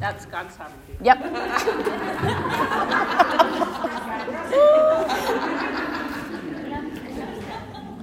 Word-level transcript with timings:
That's 0.00 0.26
God's 0.26 0.54
sovereignty. 0.54 0.96
Yep. 1.02 1.18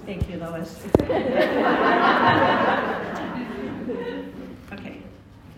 Thank 0.06 0.30
you, 0.30 0.38
Lois. 0.38 0.86
okay, 4.74 4.98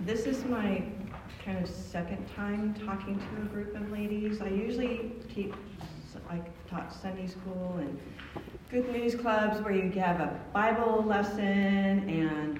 this 0.06 0.26
is 0.28 0.46
my 0.46 0.84
kind 1.44 1.64
of 1.64 1.68
second 1.70 2.26
time 2.36 2.76
talking 2.86 3.18
to 3.18 3.42
a 3.42 3.46
group 3.46 3.76
of 3.76 3.92
ladies. 3.92 4.40
I 4.42 4.50
usually 4.50 5.14
teach, 5.34 5.54
I 6.30 6.42
taught 6.70 6.94
Sunday 6.94 7.26
school 7.28 7.78
and 7.80 8.00
good 8.70 8.92
news 8.92 9.16
clubs 9.16 9.60
where 9.62 9.74
you 9.74 9.90
have 10.00 10.20
a 10.20 10.40
Bible 10.54 11.04
lesson 11.04 11.42
and 12.10 12.60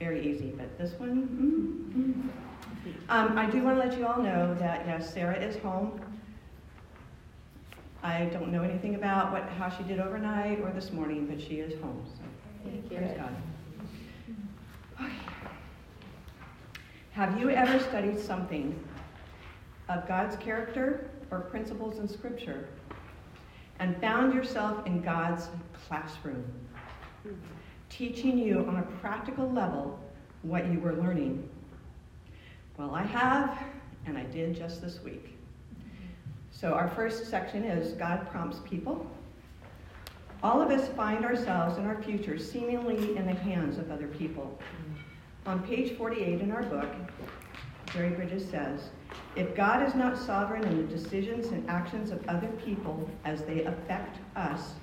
very 0.00 0.26
easy, 0.26 0.54
but 0.56 0.76
this 0.78 0.98
one, 0.98 1.28
mm-hmm. 1.94 3.10
um, 3.10 3.38
I 3.38 3.48
do 3.50 3.62
want 3.62 3.78
to 3.78 3.86
let 3.86 3.98
you 3.98 4.06
all 4.06 4.20
know 4.20 4.54
that 4.54 4.86
yes, 4.86 5.12
Sarah 5.12 5.36
is 5.36 5.56
home. 5.58 6.00
I 8.02 8.24
don't 8.26 8.50
know 8.50 8.62
anything 8.62 8.94
about 8.94 9.30
what 9.30 9.42
how 9.50 9.68
she 9.68 9.82
did 9.82 10.00
overnight 10.00 10.58
or 10.60 10.70
this 10.70 10.90
morning, 10.90 11.26
but 11.26 11.38
she 11.38 11.56
is 11.56 11.78
home. 11.82 12.02
So 12.16 12.70
praise 12.88 13.12
God. 13.14 13.36
Okay. 14.98 15.12
Have 17.12 17.38
you 17.38 17.50
ever 17.50 17.78
studied 17.78 18.18
something 18.18 18.82
of 19.90 20.08
God's 20.08 20.36
character 20.36 21.10
or 21.30 21.40
principles 21.40 21.98
in 21.98 22.08
Scripture 22.08 22.68
and 23.80 24.00
found 24.00 24.32
yourself 24.32 24.86
in 24.86 25.02
God's 25.02 25.48
classroom, 25.86 26.44
teaching 27.90 28.38
you 28.38 28.64
on 28.66 28.76
a 28.76 28.82
practical 29.00 29.50
level 29.50 29.98
what 30.42 30.70
you 30.72 30.80
were 30.80 30.94
learning? 30.94 31.46
Well, 32.78 32.94
I 32.94 33.02
have, 33.02 33.58
and 34.06 34.16
I 34.16 34.22
did 34.24 34.56
just 34.56 34.80
this 34.80 35.00
week. 35.02 35.36
So, 36.50 36.72
our 36.72 36.88
first 36.88 37.26
section 37.28 37.64
is 37.64 37.92
God 37.92 38.30
prompts 38.30 38.60
people. 38.64 39.06
All 40.42 40.62
of 40.62 40.70
us 40.70 40.88
find 40.96 41.24
ourselves 41.24 41.76
in 41.76 41.84
our 41.84 42.02
future 42.02 42.38
seemingly 42.38 43.16
in 43.16 43.26
the 43.26 43.34
hands 43.34 43.76
of 43.76 43.90
other 43.90 44.06
people. 44.06 44.58
On 45.44 45.62
page 45.62 45.96
48 45.96 46.40
in 46.40 46.50
our 46.50 46.62
book, 46.62 46.88
Jerry 47.92 48.10
Bridges 48.10 48.48
says, 48.48 48.90
If 49.36 49.54
God 49.54 49.86
is 49.86 49.94
not 49.94 50.16
sovereign 50.16 50.64
in 50.64 50.76
the 50.76 50.94
decisions 50.94 51.48
and 51.48 51.68
actions 51.68 52.10
of 52.10 52.26
other 52.28 52.48
people 52.64 53.10
as 53.24 53.42
they 53.42 53.64
affect 53.64 54.18
us, 54.36 54.74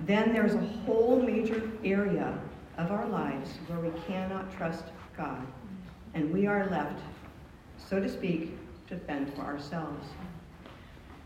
then 0.00 0.32
there's 0.32 0.54
a 0.54 0.66
whole 0.84 1.20
major 1.20 1.70
area 1.84 2.38
of 2.78 2.90
our 2.90 3.06
lives 3.08 3.50
where 3.66 3.78
we 3.78 3.90
cannot 4.02 4.52
trust 4.56 4.84
God, 5.16 5.46
and 6.14 6.32
we 6.32 6.46
are 6.46 6.68
left, 6.68 7.00
so 7.78 8.00
to 8.00 8.08
speak, 8.08 8.56
to 8.88 8.96
fend 8.96 9.32
for 9.34 9.42
ourselves. 9.42 10.06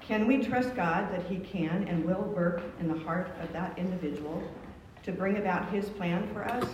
Can 0.01 0.27
we 0.27 0.39
trust 0.39 0.75
God 0.75 1.13
that 1.13 1.27
He 1.27 1.39
can 1.39 1.87
and 1.89 2.05
will 2.05 2.33
work 2.35 2.63
in 2.81 2.89
the 2.89 2.99
heart 3.01 3.31
of 3.43 3.53
that 3.53 3.79
individual 3.79 4.43
to 5.03 5.13
bring 5.13 5.39
about 5.39 5.71
His 5.71 5.89
plan 5.91 6.29
for 6.33 6.45
us? 6.45 6.65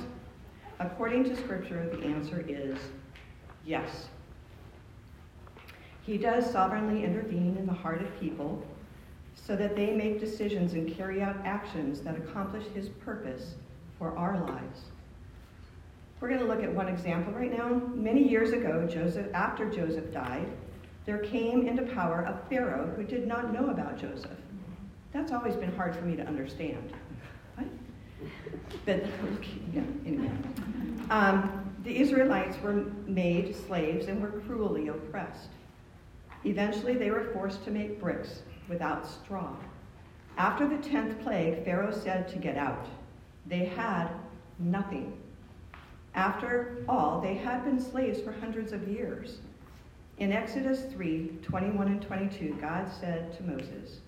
According 0.80 1.24
to 1.24 1.36
Scripture, 1.36 1.88
the 1.92 2.04
answer 2.04 2.44
is 2.46 2.78
yes. 3.64 4.08
He 6.02 6.18
does 6.18 6.50
sovereignly 6.50 7.04
intervene 7.04 7.56
in 7.56 7.66
the 7.66 7.72
heart 7.72 8.02
of 8.02 8.20
people 8.20 8.62
so 9.34 9.56
that 9.56 9.76
they 9.76 9.92
make 9.92 10.20
decisions 10.20 10.72
and 10.74 10.96
carry 10.96 11.22
out 11.22 11.36
actions 11.44 12.00
that 12.00 12.16
accomplish 12.16 12.64
His 12.74 12.88
purpose 12.88 13.54
for 13.98 14.16
our 14.16 14.40
lives. 14.46 14.82
We're 16.20 16.28
going 16.28 16.40
to 16.40 16.46
look 16.46 16.62
at 16.62 16.72
one 16.72 16.88
example 16.88 17.32
right 17.32 17.56
now. 17.56 17.82
Many 17.94 18.26
years 18.26 18.52
ago, 18.52 18.86
Joseph, 18.90 19.26
after 19.34 19.68
Joseph 19.68 20.12
died, 20.12 20.50
there 21.04 21.18
came 21.18 21.66
into 21.66 21.82
power 21.82 22.22
a 22.22 22.48
Pharaoh 22.48 22.92
who 22.96 23.04
did 23.04 23.26
not 23.26 23.52
know 23.52 23.68
about 23.68 23.98
Joseph. 23.98 24.38
That's 25.12 25.32
always 25.32 25.54
been 25.54 25.74
hard 25.76 25.94
for 25.94 26.02
me 26.02 26.16
to 26.16 26.26
understand. 26.26 26.92
But, 28.86 29.04
yeah, 29.72 29.82
anyway. 30.06 30.30
Um, 31.10 31.72
the 31.84 31.96
Israelites 31.96 32.56
were 32.62 32.86
made 33.06 33.54
slaves 33.54 34.06
and 34.06 34.20
were 34.22 34.40
cruelly 34.40 34.88
oppressed. 34.88 35.50
Eventually, 36.44 36.94
they 36.94 37.10
were 37.10 37.24
forced 37.32 37.64
to 37.64 37.70
make 37.70 38.00
bricks 38.00 38.42
without 38.68 39.06
straw. 39.06 39.54
After 40.36 40.68
the 40.68 40.78
tenth 40.78 41.20
plague, 41.22 41.64
Pharaoh 41.64 41.92
said 41.92 42.28
to 42.28 42.38
get 42.38 42.56
out. 42.56 42.86
They 43.46 43.66
had 43.66 44.08
nothing. 44.58 45.16
After 46.14 46.84
all, 46.88 47.20
they 47.20 47.34
had 47.34 47.64
been 47.64 47.80
slaves 47.80 48.20
for 48.20 48.32
hundreds 48.32 48.72
of 48.72 48.88
years. 48.88 49.38
In 50.18 50.32
Exodus 50.32 50.82
3 50.92 51.38
21 51.42 51.88
and 51.88 52.02
22, 52.02 52.56
God 52.60 52.88
said 53.00 53.36
to 53.36 53.42
Moses, 53.42 53.98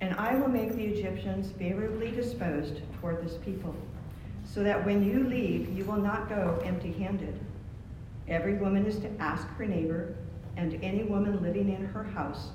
And 0.00 0.14
I 0.14 0.34
will 0.34 0.48
make 0.48 0.74
the 0.74 0.84
Egyptians 0.84 1.50
favorably 1.58 2.10
disposed 2.10 2.80
toward 3.00 3.24
this 3.24 3.38
people, 3.38 3.74
so 4.44 4.62
that 4.62 4.84
when 4.84 5.02
you 5.02 5.24
leave, 5.24 5.70
you 5.76 5.84
will 5.84 5.96
not 5.96 6.28
go 6.28 6.60
empty 6.64 6.92
handed. 6.92 7.38
Every 8.28 8.54
woman 8.54 8.86
is 8.86 8.98
to 9.00 9.10
ask 9.18 9.46
her 9.56 9.66
neighbor 9.66 10.14
and 10.56 10.78
any 10.82 11.04
woman 11.04 11.42
living 11.42 11.70
in 11.70 11.84
her 11.86 12.04
house 12.04 12.48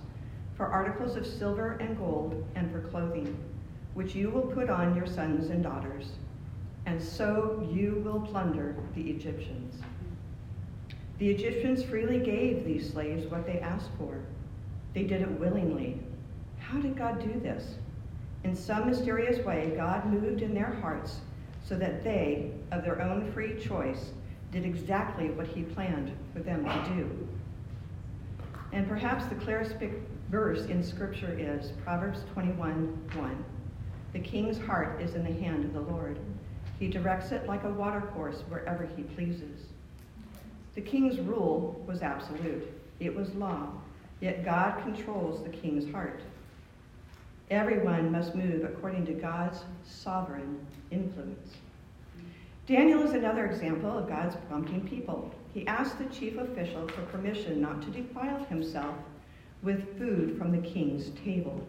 for 0.59 0.67
articles 0.67 1.15
of 1.15 1.25
silver 1.25 1.77
and 1.79 1.97
gold 1.97 2.45
and 2.55 2.69
for 2.69 2.81
clothing, 2.81 3.33
which 3.93 4.13
you 4.13 4.29
will 4.29 4.41
put 4.41 4.69
on 4.69 4.93
your 4.93 5.07
sons 5.07 5.49
and 5.49 5.63
daughters. 5.63 6.11
And 6.85 7.01
so 7.01 7.65
you 7.71 8.01
will 8.03 8.19
plunder 8.19 8.75
the 8.93 9.09
Egyptians. 9.09 9.81
The 11.17 11.29
Egyptians 11.29 11.81
freely 11.81 12.19
gave 12.19 12.65
these 12.65 12.91
slaves 12.91 13.25
what 13.27 13.45
they 13.45 13.61
asked 13.61 13.91
for. 13.97 14.19
They 14.93 15.03
did 15.03 15.21
it 15.21 15.39
willingly. 15.39 16.01
How 16.57 16.77
did 16.79 16.97
God 16.97 17.21
do 17.21 17.39
this? 17.39 17.75
In 18.43 18.53
some 18.53 18.89
mysterious 18.89 19.41
way, 19.45 19.71
God 19.77 20.11
moved 20.11 20.41
in 20.41 20.53
their 20.53 20.77
hearts 20.81 21.21
so 21.63 21.77
that 21.77 22.03
they, 22.03 22.51
of 22.73 22.83
their 22.83 23.01
own 23.01 23.31
free 23.31 23.57
choice, 23.57 24.11
did 24.51 24.65
exactly 24.65 25.29
what 25.29 25.47
he 25.47 25.63
planned 25.63 26.11
for 26.33 26.41
them 26.41 26.65
to 26.65 26.93
do. 26.93 27.27
And 28.71 28.87
perhaps 28.87 29.25
the 29.25 29.35
clearest 29.35 29.75
verse 30.29 30.65
in 30.65 30.83
Scripture 30.83 31.35
is 31.37 31.71
Proverbs 31.83 32.19
21 32.33 33.09
1. 33.13 33.45
The 34.13 34.19
king's 34.19 34.59
heart 34.59 35.01
is 35.01 35.15
in 35.15 35.23
the 35.23 35.41
hand 35.41 35.65
of 35.65 35.73
the 35.73 35.81
Lord. 35.81 36.19
He 36.79 36.87
directs 36.87 37.31
it 37.31 37.47
like 37.47 37.63
a 37.63 37.69
watercourse 37.69 38.41
wherever 38.47 38.87
he 38.95 39.03
pleases. 39.03 39.65
The 40.75 40.81
king's 40.81 41.19
rule 41.19 41.83
was 41.87 42.01
absolute, 42.01 42.71
it 42.99 43.15
was 43.15 43.33
law, 43.35 43.69
yet 44.21 44.45
God 44.45 44.81
controls 44.83 45.43
the 45.43 45.49
king's 45.49 45.91
heart. 45.91 46.21
Everyone 47.49 48.11
must 48.11 48.35
move 48.35 48.63
according 48.63 49.07
to 49.07 49.13
God's 49.13 49.63
sovereign 49.83 50.59
influence. 50.91 51.55
Daniel 52.67 53.01
is 53.01 53.13
another 53.13 53.47
example 53.47 53.97
of 53.97 54.07
God's 54.07 54.35
prompting 54.47 54.87
people. 54.87 55.33
He 55.53 55.65
asked 55.65 55.97
the 55.97 56.05
chief 56.05 56.37
official 56.37 56.87
for 56.87 57.01
permission 57.03 57.59
not 57.59 57.81
to 57.81 57.89
defile 57.89 58.43
himself 58.45 58.95
with 59.63 59.97
food 59.97 60.37
from 60.37 60.51
the 60.51 60.67
king's 60.67 61.09
table. 61.11 61.65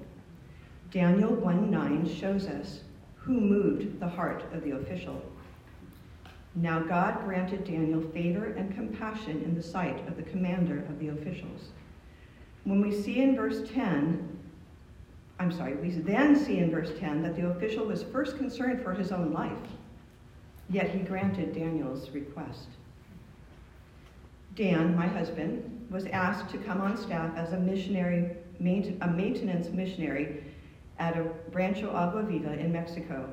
Daniel 0.90 1.34
1 1.34 1.70
9 1.70 2.08
shows 2.08 2.46
us 2.46 2.80
who 3.16 3.40
moved 3.40 3.98
the 4.00 4.08
heart 4.08 4.44
of 4.52 4.62
the 4.62 4.72
official. 4.72 5.22
Now 6.54 6.80
God 6.80 7.24
granted 7.24 7.64
Daniel 7.64 8.02
favor 8.10 8.46
and 8.46 8.74
compassion 8.74 9.42
in 9.44 9.54
the 9.54 9.62
sight 9.62 10.06
of 10.08 10.16
the 10.16 10.24
commander 10.24 10.80
of 10.88 10.98
the 10.98 11.08
officials. 11.08 11.68
When 12.64 12.80
we 12.80 12.92
see 12.92 13.20
in 13.20 13.36
verse 13.36 13.68
10, 13.70 14.38
I'm 15.38 15.52
sorry, 15.52 15.74
we 15.76 15.90
then 15.90 16.36
see 16.36 16.58
in 16.58 16.70
verse 16.70 16.92
10 16.98 17.22
that 17.22 17.34
the 17.34 17.48
official 17.48 17.86
was 17.86 18.02
first 18.02 18.36
concerned 18.36 18.82
for 18.82 18.92
his 18.92 19.10
own 19.10 19.32
life, 19.32 19.56
yet 20.68 20.90
he 20.90 20.98
granted 20.98 21.54
Daniel's 21.54 22.10
request. 22.10 22.68
Dan, 24.60 24.94
my 24.94 25.06
husband, 25.06 25.86
was 25.88 26.04
asked 26.08 26.50
to 26.50 26.58
come 26.58 26.82
on 26.82 26.94
staff 26.94 27.34
as 27.34 27.54
a 27.54 27.58
missionary, 27.58 28.36
a 28.60 29.08
maintenance 29.08 29.70
missionary 29.70 30.44
at 30.98 31.16
a 31.16 31.22
Rancho 31.50 31.90
Agua 31.90 32.24
Viva 32.24 32.52
in 32.58 32.70
Mexico 32.70 33.26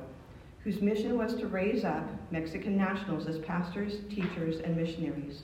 whose 0.64 0.80
mission 0.80 1.18
was 1.18 1.34
to 1.34 1.46
raise 1.46 1.84
up 1.84 2.08
Mexican 2.32 2.78
nationals 2.78 3.26
as 3.26 3.38
pastors, 3.40 3.98
teachers, 4.08 4.60
and 4.60 4.74
missionaries. 4.74 5.42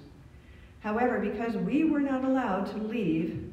However, 0.80 1.20
because 1.20 1.54
we 1.54 1.84
were 1.84 2.00
not 2.00 2.24
allowed 2.24 2.64
to 2.72 2.78
leave 2.78 3.52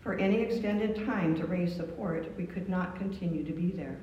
for 0.00 0.14
any 0.14 0.40
extended 0.40 1.06
time 1.06 1.36
to 1.36 1.46
raise 1.46 1.76
support, 1.76 2.28
we 2.36 2.44
could 2.44 2.68
not 2.68 2.96
continue 2.96 3.44
to 3.44 3.52
be 3.52 3.70
there. 3.70 3.98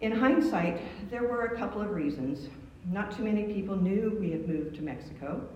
In 0.00 0.12
hindsight, 0.12 0.80
there 1.10 1.24
were 1.24 1.46
a 1.46 1.58
couple 1.58 1.80
of 1.82 1.90
reasons. 1.90 2.48
Not 2.86 3.16
too 3.16 3.24
many 3.24 3.44
people 3.44 3.76
knew 3.76 4.16
we 4.20 4.30
had 4.30 4.48
moved 4.48 4.76
to 4.76 4.82
Mexico. 4.82 5.46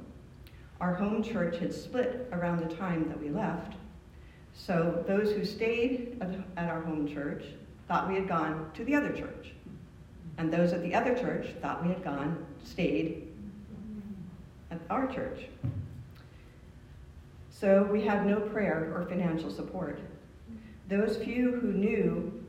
Our 0.80 0.94
home 0.94 1.22
church 1.22 1.58
had 1.58 1.72
split 1.72 2.28
around 2.32 2.60
the 2.60 2.74
time 2.74 3.08
that 3.08 3.20
we 3.20 3.30
left. 3.30 3.76
So 4.54 5.04
those 5.06 5.32
who 5.32 5.44
stayed 5.44 6.18
at 6.56 6.68
our 6.68 6.80
home 6.82 7.08
church 7.12 7.44
thought 7.88 8.08
we 8.08 8.14
had 8.14 8.28
gone 8.28 8.70
to 8.74 8.84
the 8.84 8.94
other 8.94 9.12
church. 9.12 9.52
And 10.38 10.52
those 10.52 10.72
at 10.72 10.82
the 10.82 10.94
other 10.94 11.16
church 11.16 11.48
thought 11.60 11.82
we 11.82 11.88
had 11.88 12.02
gone, 12.04 12.44
stayed 12.64 13.28
at 14.70 14.80
our 14.90 15.06
church. 15.06 15.46
So 17.50 17.84
we 17.84 18.02
had 18.02 18.26
no 18.26 18.40
prayer 18.40 18.92
or 18.94 19.06
financial 19.06 19.50
support. 19.50 20.00
Those 20.88 21.16
few 21.16 21.52
who 21.60 21.72
knew 21.72 22.44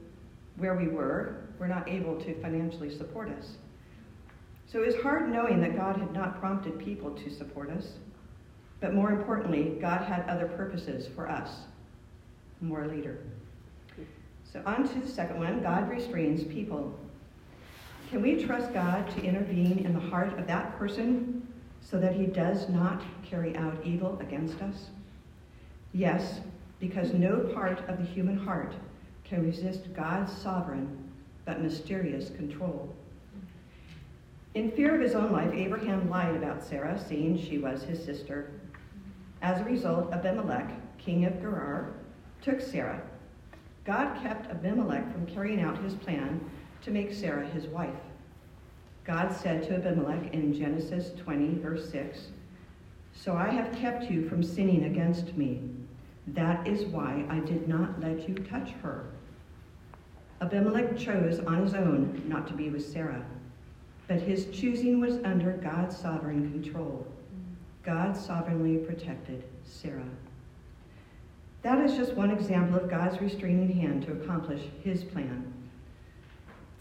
where 0.57 0.75
we 0.75 0.87
were 0.87 1.37
were 1.59 1.67
not 1.67 1.87
able 1.87 2.19
to 2.21 2.33
financially 2.41 2.95
support 2.95 3.29
us. 3.29 3.55
So 4.67 4.81
it 4.81 4.87
was 4.87 4.95
hard 4.95 5.31
knowing 5.31 5.61
that 5.61 5.75
God 5.75 5.97
had 5.97 6.11
not 6.13 6.39
prompted 6.39 6.79
people 6.79 7.11
to 7.11 7.29
support 7.29 7.69
us, 7.69 7.93
but 8.79 8.93
more 8.93 9.11
importantly, 9.11 9.77
God 9.79 10.01
had 10.01 10.27
other 10.27 10.47
purposes 10.47 11.07
for 11.07 11.29
us. 11.29 11.49
More 12.61 12.87
later. 12.87 13.19
So, 14.51 14.61
on 14.65 14.87
to 14.87 14.99
the 14.99 15.07
second 15.07 15.37
one 15.37 15.61
God 15.61 15.89
restrains 15.89 16.43
people. 16.43 16.97
Can 18.09 18.21
we 18.21 18.43
trust 18.43 18.73
God 18.73 19.09
to 19.11 19.23
intervene 19.23 19.79
in 19.79 19.93
the 19.93 19.99
heart 19.99 20.37
of 20.39 20.47
that 20.47 20.77
person 20.77 21.45
so 21.81 21.99
that 21.99 22.15
he 22.15 22.25
does 22.25 22.69
not 22.69 23.01
carry 23.23 23.55
out 23.57 23.77
evil 23.83 24.17
against 24.19 24.61
us? 24.61 24.89
Yes, 25.93 26.39
because 26.79 27.13
no 27.13 27.39
part 27.53 27.79
of 27.89 27.97
the 27.97 28.05
human 28.05 28.37
heart 28.37 28.73
can 29.23 29.43
resist 29.43 29.93
God's 29.93 30.31
sovereign 30.31 31.11
but 31.45 31.61
mysterious 31.61 32.29
control. 32.29 32.95
In 34.55 34.71
fear 34.71 34.95
of 34.95 35.01
his 35.01 35.15
own 35.15 35.33
life, 35.33 35.51
Abraham 35.53 36.09
lied 36.09 36.33
about 36.33 36.63
Sarah, 36.63 36.97
seeing 36.97 37.37
she 37.37 37.57
was 37.57 37.83
his 37.83 38.01
sister. 38.01 38.51
As 39.41 39.59
a 39.59 39.65
result, 39.65 40.13
Abimelech, 40.13 40.97
king 40.97 41.25
of 41.25 41.41
Gerar, 41.41 41.91
took 42.41 42.61
Sarah. 42.61 43.01
God 43.83 44.17
kept 44.23 44.49
Abimelech 44.49 45.11
from 45.11 45.25
carrying 45.25 45.59
out 45.59 45.83
his 45.83 45.93
plan 45.93 46.39
to 46.83 46.91
make 46.91 47.13
Sarah 47.13 47.45
his 47.45 47.67
wife. 47.67 47.99
God 49.03 49.35
said 49.35 49.61
to 49.63 49.75
Abimelech 49.75 50.33
in 50.33 50.53
Genesis 50.53 51.11
20, 51.19 51.59
verse 51.59 51.91
6, 51.91 52.27
So 53.13 53.35
I 53.35 53.49
have 53.49 53.75
kept 53.75 54.09
you 54.09 54.29
from 54.29 54.41
sinning 54.41 54.85
against 54.85 55.35
me. 55.35 55.63
That 56.27 56.65
is 56.65 56.85
why 56.85 57.25
I 57.29 57.39
did 57.39 57.67
not 57.67 57.99
let 57.99 58.29
you 58.29 58.35
touch 58.35 58.69
her. 58.81 59.07
Abimelech 60.39 60.97
chose 60.97 61.39
on 61.39 61.61
his 61.61 61.73
own 61.73 62.23
not 62.25 62.47
to 62.47 62.53
be 62.53 62.69
with 62.69 62.89
Sarah, 62.89 63.25
but 64.07 64.21
his 64.21 64.45
choosing 64.47 64.99
was 64.99 65.17
under 65.23 65.53
God's 65.53 65.97
sovereign 65.97 66.51
control. 66.51 67.05
God 67.83 68.15
sovereignly 68.15 68.77
protected 68.77 69.43
Sarah. 69.63 70.09
That 71.61 71.83
is 71.83 71.95
just 71.95 72.13
one 72.13 72.31
example 72.31 72.77
of 72.79 72.89
God's 72.89 73.19
restraining 73.19 73.71
hand 73.71 74.05
to 74.05 74.11
accomplish 74.11 74.61
his 74.83 75.03
plan. 75.03 75.51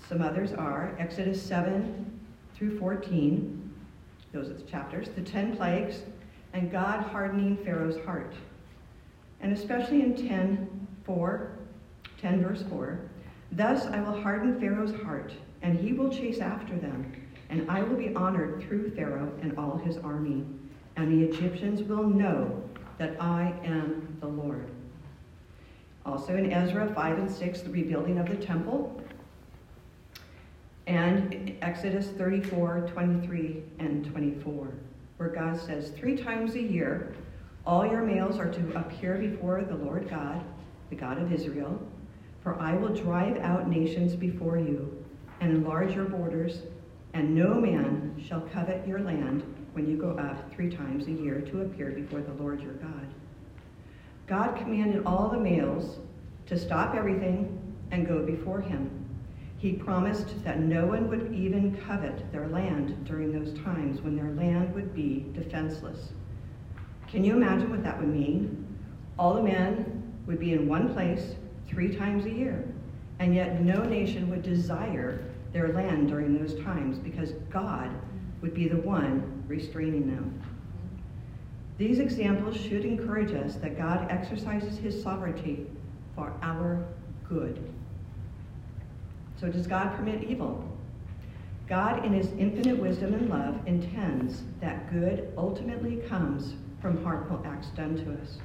Some 0.09 0.21
others 0.21 0.53
are 0.53 0.95
Exodus 0.99 1.43
7 1.43 2.21
through 2.55 2.79
14, 2.79 3.73
those 4.33 4.51
are 4.51 4.55
the 4.55 4.63
chapters, 4.63 5.09
the 5.15 5.23
10 5.23 5.57
plagues, 5.57 6.03
and 6.53 6.71
God 6.71 7.05
hardening 7.05 7.57
Pharaoh's 7.65 8.05
heart. 8.05 8.35
And 9.41 9.53
especially 9.53 10.03
in 10.03 10.17
10 10.17 10.87
4, 11.05 11.51
10 12.21 12.43
verse 12.43 12.65
4, 12.69 12.99
Thus 13.57 13.87
I 13.87 14.01
will 14.01 14.21
harden 14.21 14.59
Pharaoh's 14.59 15.01
heart, 15.03 15.33
and 15.63 15.79
he 15.79 15.93
will 15.93 16.11
chase 16.11 16.41
after 16.41 16.77
them, 16.77 17.13
and 17.51 17.71
I 17.71 17.83
will 17.83 17.97
be 17.97 18.13
honored 18.15 18.61
through 18.63 18.91
Pharaoh 18.97 19.33
and 19.43 19.57
all 19.57 19.77
his 19.77 19.97
army, 19.99 20.45
and 20.97 21.13
the 21.13 21.29
Egyptians 21.29 21.83
will 21.85 22.03
know 22.03 22.63
that 22.99 23.17
I 23.21 23.55
am 23.65 24.17
the 24.21 24.27
Lord. 24.27 24.69
Also 26.05 26.37
in 26.37 26.53
Ezra 26.53 26.93
5 26.93 27.19
and 27.19 27.31
6, 27.31 27.61
the 27.61 27.71
rebuilding 27.71 28.19
of 28.19 28.29
the 28.29 28.37
temple, 28.37 29.01
and 30.89 31.57
Exodus 31.63 32.09
34, 32.09 32.89
23, 32.93 33.63
and 33.79 34.05
24, 34.05 34.69
where 35.17 35.29
God 35.29 35.59
says, 35.59 35.91
Three 35.91 36.17
times 36.17 36.57
a 36.57 36.63
year, 36.63 37.15
all 37.65 37.87
your 37.87 38.03
males 38.03 38.39
are 38.39 38.51
to 38.51 38.77
appear 38.77 39.17
before 39.17 39.63
the 39.63 39.77
Lord 39.77 40.11
God, 40.11 40.45
the 40.91 40.97
God 40.97 41.23
of 41.23 41.33
Israel, 41.33 41.81
for 42.45 42.61
I 42.61 42.75
will 42.75 42.95
drive 42.95 43.39
out 43.39 43.69
nations 43.69 44.15
before 44.15 44.59
you 44.59 45.03
and 45.41 45.51
enlarge 45.51 45.95
your 45.95 46.05
borders, 46.05 46.61
and 47.15 47.35
no 47.35 47.55
man 47.55 48.23
shall 48.23 48.43
covet 48.43 48.87
your 48.87 49.01
land 49.01 49.43
when 49.73 49.89
you 49.89 49.97
go 49.97 50.11
up 50.11 50.53
three 50.53 50.71
times 50.71 51.07
a 51.07 51.11
year 51.11 51.41
to 51.41 51.63
appear 51.63 51.91
before 51.91 52.21
the 52.21 52.35
Lord 52.35 52.61
your 52.61 52.75
God. 52.75 53.07
God 54.27 54.57
commanded 54.57 55.05
all 55.07 55.31
the 55.31 55.39
males 55.39 55.99
to 56.47 56.59
stop 56.59 56.95
everything 56.95 57.61
and 57.91 58.07
go 58.07 58.25
before 58.25 58.61
him. 58.61 58.91
He 59.57 59.73
promised 59.73 60.45
that 60.45 60.61
no 60.61 60.85
one 60.85 61.09
would 61.09 61.33
even 61.35 61.77
covet 61.87 62.31
their 62.31 62.49
land 62.49 63.07
during 63.07 63.33
those 63.33 63.59
times 63.61 64.03
when 64.03 64.17
their 64.17 64.33
land 64.33 64.75
would 64.75 64.95
be 64.95 65.27
defenseless. 65.33 66.11
Can 67.09 67.25
you 67.25 67.33
imagine 67.33 67.71
what 67.71 67.83
that 67.85 67.99
would 67.99 68.09
mean? 68.09 68.67
All 69.19 69.35
the 69.35 69.43
men 69.43 70.13
would 70.27 70.39
be 70.39 70.53
in 70.53 70.69
one 70.69 70.93
place 70.93 71.37
three 71.69 71.95
times 71.95 72.27
a 72.27 72.31
year. 72.31 72.65
And 73.19 73.35
yet 73.35 73.63
no 73.63 73.83
nation 73.85 74.29
would 74.31 74.43
desire 74.43 75.25
their 75.53 75.73
land 75.73 76.09
during 76.09 76.37
those 76.37 76.61
times 76.63 76.99
because 76.99 77.33
God 77.51 77.91
would 78.43 78.55
be 78.55 78.69
the 78.69 78.77
one 78.79 79.45
restraining 79.47 80.09
them. 80.09 80.43
These 81.79 81.99
examples 81.99 82.57
should 82.57 82.85
encourage 82.85 83.33
us 83.33 83.57
that 83.57 83.77
God 83.77 84.07
exercises 84.11 84.79
his 84.79 85.01
sovereignty 85.03 85.67
for 86.15 86.33
our 86.43 86.85
good. 87.29 87.73
So, 89.41 89.49
does 89.49 89.67
God 89.67 89.97
permit 89.97 90.25
evil? 90.25 90.65
God, 91.69 92.05
in 92.05 92.13
his 92.13 92.29
infinite 92.39 92.79
wisdom 92.79 93.15
and 93.15 93.29
love, 93.29 93.59
intends 93.67 94.43
that 94.61 94.93
good 94.93 95.33
ultimately 95.37 95.97
comes 96.09 96.55
from 96.81 97.03
harmful 97.03 97.43
acts 97.45 97.69
done 97.69 97.97
to 97.97 98.23
us. 98.23 98.39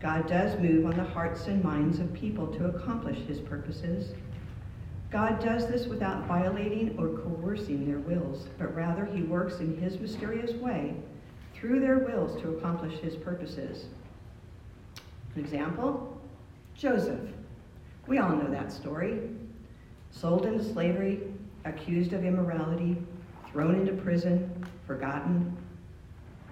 God 0.00 0.28
does 0.28 0.58
move 0.60 0.86
on 0.86 0.96
the 0.96 1.04
hearts 1.04 1.46
and 1.46 1.62
minds 1.64 1.98
of 1.98 2.12
people 2.12 2.46
to 2.48 2.66
accomplish 2.66 3.18
his 3.26 3.40
purposes. 3.40 4.12
God 5.10 5.40
does 5.40 5.66
this 5.66 5.86
without 5.86 6.26
violating 6.26 6.98
or 6.98 7.08
coercing 7.08 7.86
their 7.86 7.98
wills, 7.98 8.48
but 8.58 8.74
rather 8.74 9.06
he 9.06 9.22
works 9.22 9.60
in 9.60 9.76
his 9.80 9.98
mysterious 9.98 10.52
way 10.52 10.94
through 11.54 11.80
their 11.80 12.00
wills 12.00 12.40
to 12.42 12.50
accomplish 12.50 12.98
his 13.00 13.16
purposes. 13.16 13.86
An 15.34 15.40
example 15.40 16.12
Joseph. 16.76 17.20
We 18.06 18.18
all 18.18 18.36
know 18.36 18.50
that 18.50 18.70
story. 18.70 19.30
Sold 20.10 20.44
into 20.44 20.62
slavery, 20.62 21.20
accused 21.64 22.12
of 22.12 22.24
immorality, 22.24 22.96
thrown 23.50 23.74
into 23.74 23.92
prison, 23.94 24.66
forgotten. 24.86 25.56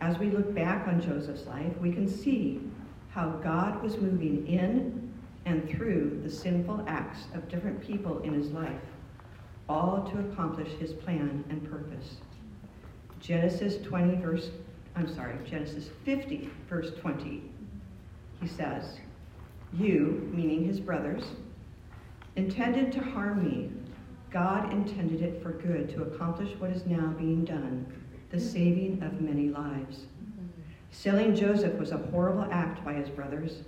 As 0.01 0.19
we 0.19 0.31
look 0.31 0.55
back 0.55 0.89
on 0.89 1.01
Joseph's 1.01 1.47
life, 1.47 1.77
we 1.79 1.93
can 1.93 2.09
see 2.09 2.61
how 3.15 3.29
God 3.29 3.81
was 3.81 3.97
moving 3.97 4.45
in 4.49 5.13
and 5.47 5.69
through 5.71 6.21
the 6.25 6.31
sinful 6.31 6.85
acts 6.89 7.27
of 7.33 7.49
different 7.49 7.81
people 7.81 8.19
in 8.21 8.35
his 8.35 8.51
life, 8.51 8.81
all 9.69 10.11
to 10.11 10.19
accomplish 10.19 10.71
his 10.81 10.93
plan 10.93 11.45
and 11.49 11.71
purpose. 11.71 12.17
Genesis 13.21 13.77
20, 13.87 14.17
verse, 14.17 14.51
I'm 14.97 15.13
sorry, 15.15 15.37
Genesis 15.49 15.91
50, 16.05 16.51
verse 16.69 16.91
20, 17.01 17.43
he 18.41 18.49
says, 18.49 18.99
You, 19.73 20.29
meaning 20.35 20.67
his 20.67 20.81
brothers, 20.81 21.23
intended 22.35 22.91
to 22.93 23.01
harm 23.01 23.45
me. 23.45 23.71
God 24.33 24.73
intended 24.73 25.23
it 25.23 25.41
for 25.41 25.53
good 25.53 25.89
to 25.91 26.03
accomplish 26.03 26.51
what 26.59 26.71
is 26.71 26.85
now 26.85 27.15
being 27.17 27.45
done, 27.45 27.87
the 28.31 28.41
saving 28.41 29.01
of 29.05 29.21
many 29.21 29.51
lives. 29.51 30.07
Selling 30.95 31.35
Joseph 31.35 31.75
was 31.79 31.91
a 31.91 31.99
horrible 31.99 32.47
act 32.53 32.85
by 32.85 32.95
his 32.95 33.09
brothers, 33.09 33.63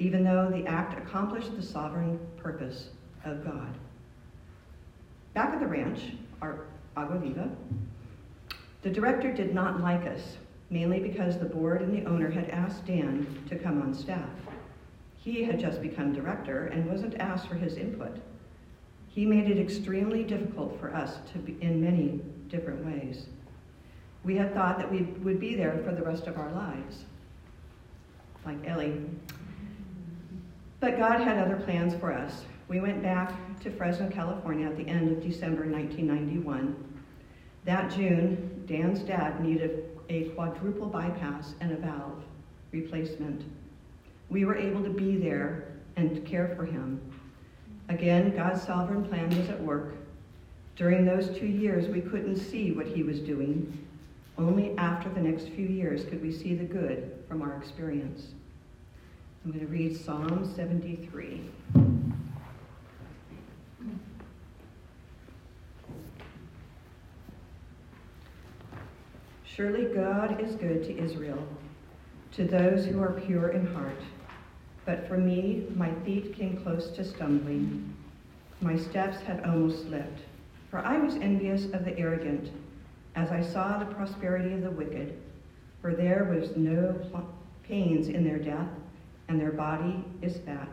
even 0.00 0.24
though 0.24 0.50
the 0.50 0.66
act 0.66 0.98
accomplished 0.98 1.54
the 1.56 1.62
sovereign 1.62 2.18
purpose 2.36 2.88
of 3.24 3.44
God. 3.44 3.72
Back 5.34 5.54
at 5.54 5.60
the 5.60 5.68
ranch, 5.68 6.14
our 6.42 6.66
Agua 6.96 7.18
Viva, 7.20 7.48
the 8.82 8.90
director 8.90 9.32
did 9.32 9.54
not 9.54 9.80
like 9.80 10.04
us, 10.04 10.36
mainly 10.68 10.98
because 10.98 11.38
the 11.38 11.44
board 11.44 11.80
and 11.80 11.96
the 11.96 12.10
owner 12.10 12.28
had 12.28 12.50
asked 12.50 12.86
Dan 12.86 13.24
to 13.48 13.56
come 13.56 13.80
on 13.80 13.94
staff. 13.94 14.28
He 15.16 15.44
had 15.44 15.60
just 15.60 15.80
become 15.80 16.12
director 16.12 16.66
and 16.66 16.90
wasn't 16.90 17.14
asked 17.20 17.46
for 17.46 17.54
his 17.54 17.76
input. 17.76 18.16
He 19.06 19.24
made 19.24 19.48
it 19.48 19.60
extremely 19.60 20.24
difficult 20.24 20.78
for 20.80 20.92
us 20.92 21.18
to 21.32 21.38
be 21.38 21.56
in 21.60 21.80
many 21.80 22.20
different 22.48 22.84
ways. 22.84 23.26
We 24.24 24.36
had 24.36 24.54
thought 24.54 24.78
that 24.78 24.90
we 24.90 25.02
would 25.22 25.38
be 25.38 25.54
there 25.54 25.78
for 25.84 25.92
the 25.92 26.02
rest 26.02 26.26
of 26.26 26.38
our 26.38 26.50
lives, 26.52 27.04
like 28.46 28.56
Ellie. 28.66 29.00
But 30.80 30.98
God 30.98 31.20
had 31.20 31.38
other 31.38 31.56
plans 31.56 31.94
for 31.94 32.12
us. 32.12 32.44
We 32.68 32.80
went 32.80 33.02
back 33.02 33.32
to 33.60 33.70
Fresno, 33.70 34.08
California 34.08 34.66
at 34.66 34.76
the 34.76 34.88
end 34.88 35.12
of 35.12 35.22
December 35.22 35.66
1991. 35.66 36.74
That 37.66 37.90
June, 37.90 38.64
Dan's 38.66 39.00
dad 39.00 39.44
needed 39.44 39.90
a 40.08 40.30
quadruple 40.30 40.86
bypass 40.86 41.54
and 41.60 41.72
a 41.72 41.76
valve 41.76 42.22
replacement. 42.72 43.42
We 44.30 44.44
were 44.44 44.56
able 44.56 44.82
to 44.82 44.90
be 44.90 45.16
there 45.16 45.72
and 45.96 46.24
care 46.26 46.54
for 46.56 46.64
him. 46.64 47.00
Again, 47.88 48.34
God's 48.34 48.62
sovereign 48.62 49.04
plan 49.04 49.28
was 49.36 49.48
at 49.50 49.60
work. 49.62 49.94
During 50.76 51.04
those 51.04 51.36
two 51.36 51.46
years, 51.46 51.88
we 51.88 52.00
couldn't 52.00 52.36
see 52.36 52.72
what 52.72 52.86
he 52.86 53.02
was 53.02 53.20
doing, 53.20 53.86
Only 54.36 54.76
after 54.78 55.08
the 55.08 55.20
next 55.20 55.48
few 55.50 55.66
years 55.66 56.04
could 56.04 56.20
we 56.20 56.32
see 56.32 56.54
the 56.54 56.64
good 56.64 57.22
from 57.28 57.40
our 57.40 57.56
experience. 57.56 58.28
I'm 59.44 59.52
going 59.52 59.64
to 59.64 59.70
read 59.70 59.96
Psalm 59.96 60.52
73. 60.56 61.40
Surely 69.44 69.84
God 69.94 70.40
is 70.40 70.56
good 70.56 70.82
to 70.82 70.98
Israel, 70.98 71.46
to 72.32 72.44
those 72.44 72.84
who 72.84 73.00
are 73.00 73.12
pure 73.12 73.50
in 73.50 73.64
heart. 73.72 74.00
But 74.84 75.06
for 75.06 75.16
me, 75.16 75.66
my 75.76 75.92
feet 76.04 76.34
came 76.34 76.56
close 76.56 76.88
to 76.88 77.04
stumbling. 77.04 77.94
My 78.60 78.76
steps 78.76 79.18
had 79.18 79.44
almost 79.44 79.86
slipped, 79.86 80.22
for 80.72 80.80
I 80.80 80.98
was 80.98 81.14
envious 81.14 81.66
of 81.66 81.84
the 81.84 81.96
arrogant 81.96 82.50
as 83.14 83.30
I 83.30 83.42
saw 83.42 83.78
the 83.78 83.94
prosperity 83.94 84.54
of 84.54 84.62
the 84.62 84.70
wicked, 84.70 85.16
for 85.80 85.94
there 85.94 86.24
was 86.24 86.56
no 86.56 86.94
pains 87.62 88.08
in 88.08 88.24
their 88.24 88.38
death, 88.38 88.68
and 89.28 89.40
their 89.40 89.52
body 89.52 90.04
is 90.20 90.38
fat. 90.38 90.68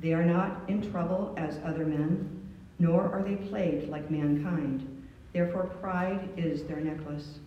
They 0.00 0.12
are 0.14 0.24
not 0.24 0.68
in 0.68 0.90
trouble 0.90 1.34
as 1.36 1.58
other 1.64 1.84
men, 1.84 2.48
nor 2.78 3.12
are 3.12 3.22
they 3.22 3.36
plagued 3.36 3.88
like 3.88 4.10
mankind. 4.10 4.86
Therefore, 5.32 5.64
pride 5.80 6.28
is 6.36 6.64
their 6.64 6.80
necklace. 6.80 7.38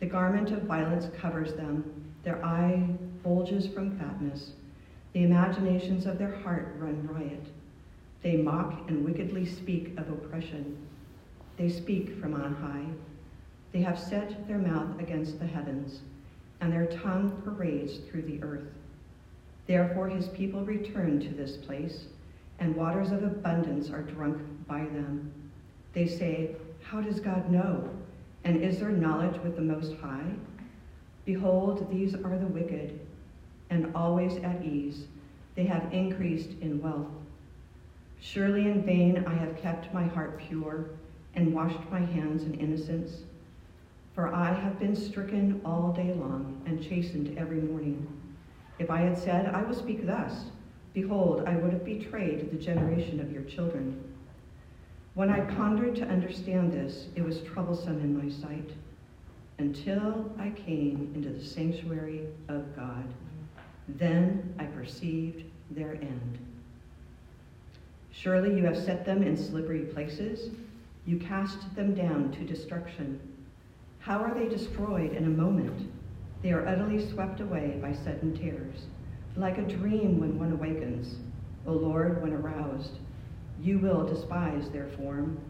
The 0.00 0.06
garment 0.06 0.50
of 0.52 0.62
violence 0.62 1.06
covers 1.18 1.54
them, 1.54 1.84
their 2.22 2.44
eye 2.44 2.88
bulges 3.22 3.66
from 3.66 3.98
fatness. 3.98 4.52
The 5.12 5.24
imaginations 5.24 6.06
of 6.06 6.18
their 6.18 6.36
heart 6.36 6.76
run 6.78 7.08
riot. 7.08 7.46
They 8.22 8.36
mock 8.36 8.88
and 8.88 9.04
wickedly 9.04 9.46
speak 9.46 9.98
of 9.98 10.08
oppression. 10.10 10.76
They 11.56 11.68
speak 11.68 12.20
from 12.20 12.34
on 12.34 12.54
high. 12.54 12.84
They 13.76 13.82
have 13.82 13.98
set 13.98 14.48
their 14.48 14.56
mouth 14.56 14.98
against 14.98 15.38
the 15.38 15.46
heavens, 15.46 16.00
and 16.62 16.72
their 16.72 16.86
tongue 16.86 17.42
parades 17.44 17.98
through 17.98 18.22
the 18.22 18.42
earth. 18.42 18.72
Therefore 19.66 20.08
his 20.08 20.28
people 20.28 20.64
return 20.64 21.20
to 21.20 21.28
this 21.28 21.58
place, 21.58 22.06
and 22.58 22.74
waters 22.74 23.12
of 23.12 23.22
abundance 23.22 23.90
are 23.90 24.00
drunk 24.00 24.40
by 24.66 24.78
them. 24.78 25.30
They 25.92 26.06
say, 26.06 26.52
How 26.84 27.02
does 27.02 27.20
God 27.20 27.50
know? 27.50 27.86
And 28.44 28.64
is 28.64 28.78
there 28.78 28.88
knowledge 28.88 29.38
with 29.42 29.56
the 29.56 29.60
Most 29.60 29.92
High? 29.96 30.32
Behold, 31.26 31.86
these 31.92 32.14
are 32.14 32.38
the 32.38 32.46
wicked, 32.46 32.98
and 33.68 33.94
always 33.94 34.38
at 34.38 34.64
ease. 34.64 35.04
They 35.54 35.66
have 35.66 35.92
increased 35.92 36.52
in 36.62 36.80
wealth. 36.80 37.12
Surely 38.22 38.70
in 38.70 38.84
vain 38.84 39.22
I 39.26 39.34
have 39.34 39.58
kept 39.58 39.92
my 39.92 40.06
heart 40.06 40.38
pure 40.38 40.86
and 41.34 41.52
washed 41.52 41.90
my 41.90 42.00
hands 42.00 42.44
in 42.44 42.54
innocence. 42.54 43.18
For 44.16 44.34
I 44.34 44.50
have 44.50 44.78
been 44.80 44.96
stricken 44.96 45.60
all 45.62 45.92
day 45.92 46.14
long 46.14 46.62
and 46.64 46.82
chastened 46.82 47.36
every 47.36 47.60
morning. 47.60 48.08
If 48.78 48.88
I 48.90 49.00
had 49.02 49.18
said, 49.18 49.54
I 49.54 49.62
will 49.62 49.74
speak 49.74 50.06
thus, 50.06 50.46
behold, 50.94 51.44
I 51.46 51.56
would 51.56 51.74
have 51.74 51.84
betrayed 51.84 52.50
the 52.50 52.56
generation 52.56 53.20
of 53.20 53.30
your 53.30 53.42
children. 53.42 54.02
When 55.12 55.28
I 55.28 55.40
pondered 55.40 55.96
to 55.96 56.08
understand 56.08 56.72
this, 56.72 57.08
it 57.14 57.22
was 57.22 57.42
troublesome 57.42 58.00
in 58.00 58.16
my 58.16 58.30
sight 58.30 58.70
until 59.58 60.34
I 60.38 60.48
came 60.48 61.12
into 61.14 61.28
the 61.28 61.44
sanctuary 61.44 62.22
of 62.48 62.74
God. 62.74 63.04
Then 63.86 64.54
I 64.58 64.64
perceived 64.64 65.44
their 65.70 65.92
end. 65.92 66.38
Surely 68.12 68.56
you 68.56 68.64
have 68.64 68.78
set 68.78 69.04
them 69.04 69.22
in 69.22 69.36
slippery 69.36 69.80
places. 69.80 70.48
You 71.04 71.18
cast 71.18 71.74
them 71.76 71.94
down 71.94 72.32
to 72.32 72.44
destruction. 72.44 73.20
How 74.06 74.18
are 74.18 74.32
they 74.32 74.48
destroyed 74.48 75.14
in 75.14 75.24
a 75.24 75.28
moment? 75.28 75.90
They 76.40 76.52
are 76.52 76.64
utterly 76.64 77.04
swept 77.10 77.40
away 77.40 77.76
by 77.82 77.92
sudden 77.92 78.38
tears, 78.38 78.82
like 79.34 79.58
a 79.58 79.62
dream 79.62 80.20
when 80.20 80.38
one 80.38 80.52
awakens. 80.52 81.16
O 81.66 81.72
Lord, 81.72 82.22
when 82.22 82.32
aroused, 82.32 83.00
you 83.60 83.80
will 83.80 84.06
despise 84.06 84.70
their 84.70 84.86
form. 84.90 85.40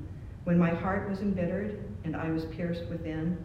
When 0.45 0.59
my 0.59 0.71
heart 0.71 1.07
was 1.07 1.21
embittered 1.21 1.85
and 2.05 2.17
I 2.17 2.31
was 2.31 2.47
pierced 2.47 2.87
within, 2.87 3.37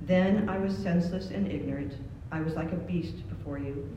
then 0.00 0.48
I 0.48 0.58
was 0.58 0.76
senseless 0.76 1.30
and 1.30 1.46
ignorant. 1.46 1.94
I 2.32 2.40
was 2.40 2.54
like 2.54 2.72
a 2.72 2.86
beast 2.90 3.28
before 3.28 3.58
you. 3.58 3.88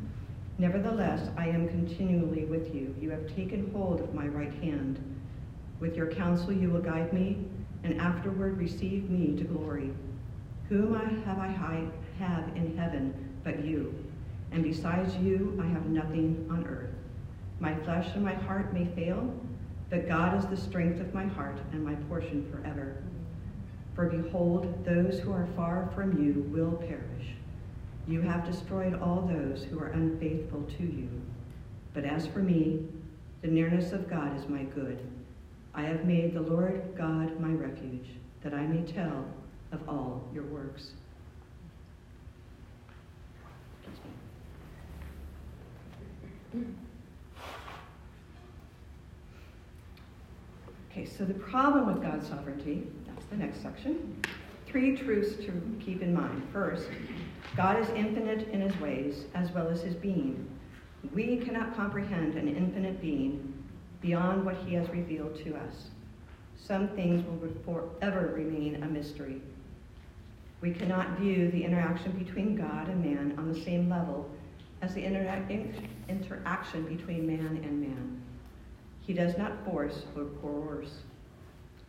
Nevertheless, 0.60 1.32
I 1.36 1.48
am 1.48 1.68
continually 1.68 2.46
with 2.46 2.76
you. 2.76 2.94
You 3.02 3.10
have 3.10 3.36
taken 3.36 3.72
hold 3.74 4.02
of 4.02 4.14
my 4.14 4.28
right 4.28 4.54
hand. 4.54 5.00
With 5.80 5.96
your 5.96 6.12
counsel 6.12 6.54
you 6.54 6.70
will 6.70 6.82
guide 6.82 7.12
me, 7.12 7.40
and 7.84 8.00
afterward 8.00 8.60
receive 8.60 9.10
me 9.10 9.36
to 9.36 9.44
glory. 9.44 9.94
Whom 10.70 10.96
I 10.96 11.06
have 11.26 11.40
I 11.40 11.88
have 12.20 12.56
in 12.56 12.76
heaven 12.78 13.14
but 13.44 13.64
you, 13.64 13.94
and 14.52 14.64
besides 14.64 15.16
you 15.18 15.58
I 15.64 15.68
have 15.68 15.86
nothing 15.86 16.46
on 16.52 16.66
earth. 16.68 16.90
My 17.60 17.74
flesh 17.76 18.10
and 18.16 18.24
my 18.24 18.34
heart 18.34 18.74
may 18.74 18.86
fail, 18.86 19.34
but 19.90 20.08
God 20.08 20.38
is 20.38 20.46
the 20.46 20.58
strength 20.58 21.00
of 21.00 21.14
my 21.14 21.26
heart 21.26 21.58
and 21.72 21.84
my 21.84 21.96
portion 22.10 22.50
forever. 22.52 23.02
For 23.96 24.08
behold, 24.10 24.86
those 24.86 25.20
who 25.20 25.32
are 25.32 25.48
far 25.56 25.90
from 25.96 26.22
you 26.22 26.44
will 26.52 26.74
perish. 26.74 27.36
You 28.08 28.22
have 28.22 28.46
destroyed 28.46 29.00
all 29.02 29.22
those 29.22 29.64
who 29.64 29.80
are 29.80 29.88
unfaithful 29.88 30.64
to 30.78 30.84
you. 30.84 31.10
But 31.94 32.04
as 32.04 32.28
for 32.28 32.40
me, 32.40 32.86
the 33.42 33.48
nearness 33.48 33.94
of 33.94 34.10
God 34.10 34.38
is 34.38 34.48
my 34.50 34.64
good. 34.64 35.00
I 35.74 35.84
have 35.84 36.06
made 36.06 36.34
the 36.34 36.42
Lord 36.42 36.94
God 36.98 37.40
my 37.40 37.52
refuge, 37.52 38.10
that 38.44 38.54
I 38.54 38.68
may 38.68 38.82
tell 38.84 39.26
of 39.72 39.88
all 39.88 40.28
your 40.34 40.44
works. 40.44 40.92
Okay, 50.92 51.06
so 51.06 51.26
the 51.26 51.34
problem 51.34 51.86
with 51.86 52.02
God's 52.02 52.28
sovereignty, 52.28 52.88
that's 53.06 53.26
the 53.28 53.36
next 53.36 53.62
section. 53.62 54.20
Three 54.66 54.96
truths 54.96 55.36
to 55.46 55.62
keep 55.80 56.02
in 56.02 56.14
mind. 56.14 56.42
First, 56.52 56.90
God 57.56 57.80
is 57.80 57.90
infinite 57.90 58.50
in 58.50 58.62
his 58.62 58.76
ways 58.80 59.26
as 59.36 59.52
well 59.52 59.68
as 59.70 59.82
his 59.82 59.96
being. 59.96 60.48
We 61.14 61.38
cannot 61.38 61.76
comprehend 61.76 62.36
an 62.36 62.48
infinite 62.48 63.00
being 63.00 63.54
beyond 64.02 64.46
what 64.46 64.56
he 64.66 64.74
has 64.76 64.90
revealed 64.90 65.36
to 65.44 65.56
us. 65.56 65.90
Some 66.58 66.88
things 66.90 67.24
will 67.26 67.50
forever 67.64 68.34
remain 68.36 68.84
a 68.84 68.88
mystery. 68.88 69.42
We 70.60 70.72
cannot 70.72 71.20
view 71.20 71.52
the 71.52 71.64
interaction 71.64 72.12
between 72.14 72.56
God 72.56 72.88
and 72.88 73.04
man 73.04 73.36
on 73.38 73.52
the 73.52 73.60
same 73.60 73.90
level 73.90 74.30
as 74.82 74.94
the 74.94 75.04
interaction 75.04 76.84
between 76.86 77.28
man 77.28 77.62
and 77.64 77.82
man. 77.82 78.22
He 79.02 79.14
does 79.14 79.38
not 79.38 79.64
force 79.64 80.04
or 80.16 80.26
coerce. 80.42 81.04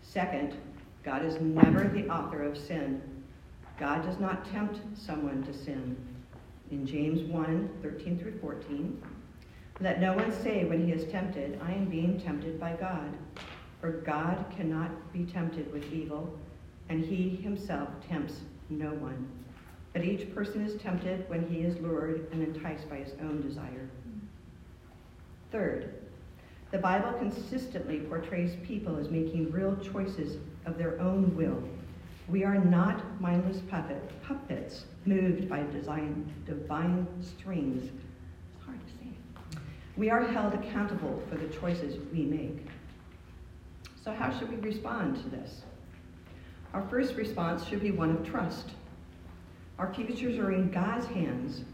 Second, 0.03 0.55
God 1.03 1.25
is 1.25 1.41
never 1.41 1.89
the 1.89 2.09
author 2.09 2.43
of 2.43 2.59
sin. 2.59 3.01
God 3.79 4.03
does 4.03 4.19
not 4.19 4.51
tempt 4.51 4.81
someone 4.95 5.43
to 5.45 5.55
sin. 5.55 5.97
In 6.71 6.87
James 6.87 7.23
1 7.23 7.71
13 7.83 8.19
through 8.19 8.39
14, 8.39 9.03
let 9.81 10.01
no 10.01 10.13
one 10.13 10.33
say 10.43 10.65
when 10.65 10.85
he 10.85 10.93
is 10.93 11.11
tempted, 11.11 11.59
I 11.63 11.73
am 11.73 11.87
being 11.87 12.21
tempted 12.21 12.61
by 12.61 12.75
God. 12.75 13.17
For 13.81 13.93
God 13.93 14.45
cannot 14.55 14.91
be 15.13 15.25
tempted 15.25 15.73
with 15.73 15.91
evil, 15.93 16.37
and 16.89 17.05
he 17.05 17.37
himself 17.37 17.89
tempts 18.07 18.41
no 18.69 18.91
one. 18.91 19.29
But 19.93 20.05
each 20.05 20.35
person 20.35 20.65
is 20.65 20.81
tempted 20.81 21.29
when 21.29 21.49
he 21.49 21.61
is 21.61 21.79
lured 21.81 22.29
and 22.33 22.43
enticed 22.43 22.89
by 22.89 22.97
his 22.97 23.13
own 23.21 23.41
desire. 23.41 23.89
Third, 25.51 25.95
the 26.71 26.79
Bible 26.79 27.13
consistently 27.15 28.01
portrays 28.01 28.57
people 28.67 28.99
as 28.99 29.09
making 29.09 29.51
real 29.51 29.77
choices 29.77 30.37
of 30.67 30.77
their 30.77 31.01
own 31.01 31.35
will. 31.35 31.63
We 32.29 32.45
are 32.45 32.59
not 32.59 33.19
mindless 33.23 33.63
puppet, 33.71 34.03
puppets 34.23 34.85
moved 35.07 35.49
by 35.49 35.63
design, 35.73 36.31
divine 36.45 37.07
strings. 37.23 37.85
It's 37.85 38.67
hard 38.67 38.79
to 38.87 38.93
say. 38.93 39.61
We 39.97 40.11
are 40.11 40.23
held 40.23 40.53
accountable 40.53 41.23
for 41.31 41.37
the 41.37 41.47
choices 41.47 41.97
we 42.13 42.25
make. 42.25 42.67
So, 44.05 44.13
how 44.13 44.39
should 44.39 44.51
we 44.51 44.57
respond 44.57 45.17
to 45.23 45.29
this? 45.31 45.63
Our 46.75 46.83
first 46.89 47.15
response 47.15 47.67
should 47.67 47.81
be 47.81 47.91
one 47.91 48.11
of 48.11 48.27
trust. 48.29 48.71
Our 49.79 49.93
futures 49.95 50.39
are 50.39 50.53
in 50.53 50.71
God's 50.71 51.07
hands, 51.07 51.65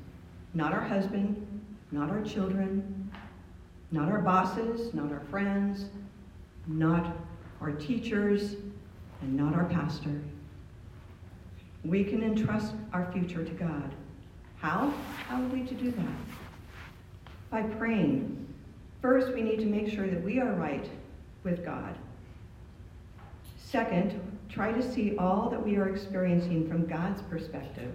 not 0.52 0.72
our 0.72 0.80
husband, 0.80 1.46
not 1.90 2.10
our 2.10 2.22
children, 2.22 3.10
not 3.90 4.08
our 4.08 4.20
bosses, 4.20 4.92
not 4.94 5.10
our 5.10 5.22
friends, 5.30 5.86
not 6.66 7.16
our 7.60 7.72
teachers, 7.72 8.56
and 9.20 9.36
not 9.36 9.54
our 9.54 9.64
pastor. 9.64 10.20
We 11.84 12.04
can 12.04 12.22
entrust 12.22 12.74
our 12.92 13.10
future 13.12 13.44
to 13.44 13.52
God. 13.52 13.94
How? 14.56 14.92
How 15.28 15.42
are 15.42 15.48
we 15.48 15.64
to 15.64 15.74
do 15.74 15.90
that? 15.90 16.06
By 17.50 17.62
praying. 17.62 18.46
First, 19.02 19.32
we 19.34 19.42
need 19.42 19.58
to 19.58 19.66
make 19.66 19.88
sure 19.88 20.06
that 20.06 20.22
we 20.22 20.40
are 20.40 20.52
right 20.52 20.88
with 21.42 21.64
God. 21.64 21.96
Second, 23.58 24.33
try 24.54 24.70
to 24.70 24.92
see 24.92 25.16
all 25.16 25.50
that 25.50 25.62
we 25.62 25.76
are 25.76 25.88
experiencing 25.88 26.68
from 26.68 26.86
God's 26.86 27.20
perspective. 27.22 27.92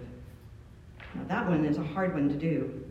Now, 1.14 1.22
that 1.26 1.48
one 1.48 1.64
is 1.64 1.78
a 1.78 1.82
hard 1.82 2.12
one 2.12 2.28
to 2.28 2.34
do. 2.34 2.84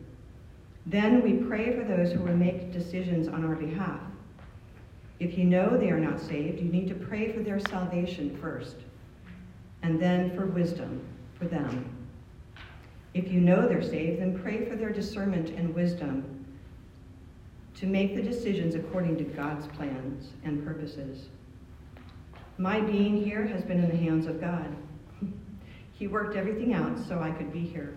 Then 0.87 1.21
we 1.21 1.33
pray 1.33 1.75
for 1.75 1.83
those 1.83 2.11
who 2.11 2.21
will 2.21 2.35
make 2.35 2.73
decisions 2.73 3.27
on 3.27 3.45
our 3.45 3.53
behalf. 3.53 4.01
If 5.19 5.37
you 5.37 5.43
know 5.43 5.77
they 5.77 5.91
are 5.91 5.99
not 5.99 6.19
saved, 6.19 6.59
you 6.59 6.71
need 6.71 6.87
to 6.87 6.95
pray 6.95 7.31
for 7.31 7.41
their 7.41 7.59
salvation 7.59 8.35
first, 8.41 8.77
and 9.83 10.01
then 10.01 10.35
for 10.35 10.47
wisdom 10.47 11.05
for 11.37 11.45
them. 11.45 11.95
If 13.13 13.31
you 13.31 13.39
know 13.39 13.67
they're 13.67 13.83
saved, 13.83 14.19
then 14.19 14.39
pray 14.39 14.67
for 14.67 14.75
their 14.77 14.91
discernment 14.91 15.49
and 15.49 15.75
wisdom 15.75 16.45
to 17.75 17.85
make 17.85 18.15
the 18.15 18.21
decisions 18.21 18.73
according 18.73 19.17
to 19.17 19.23
God's 19.25 19.67
plans 19.67 20.29
and 20.43 20.65
purposes. 20.65 21.27
My 22.59 22.81
being 22.81 23.23
here 23.23 23.47
has 23.47 23.63
been 23.63 23.81
in 23.81 23.89
the 23.89 23.95
hands 23.95 24.27
of 24.27 24.41
God. 24.41 24.75
He 25.93 26.07
worked 26.07 26.35
everything 26.35 26.73
out 26.73 26.99
so 26.99 27.21
I 27.21 27.31
could 27.31 27.53
be 27.53 27.61
here. 27.61 27.95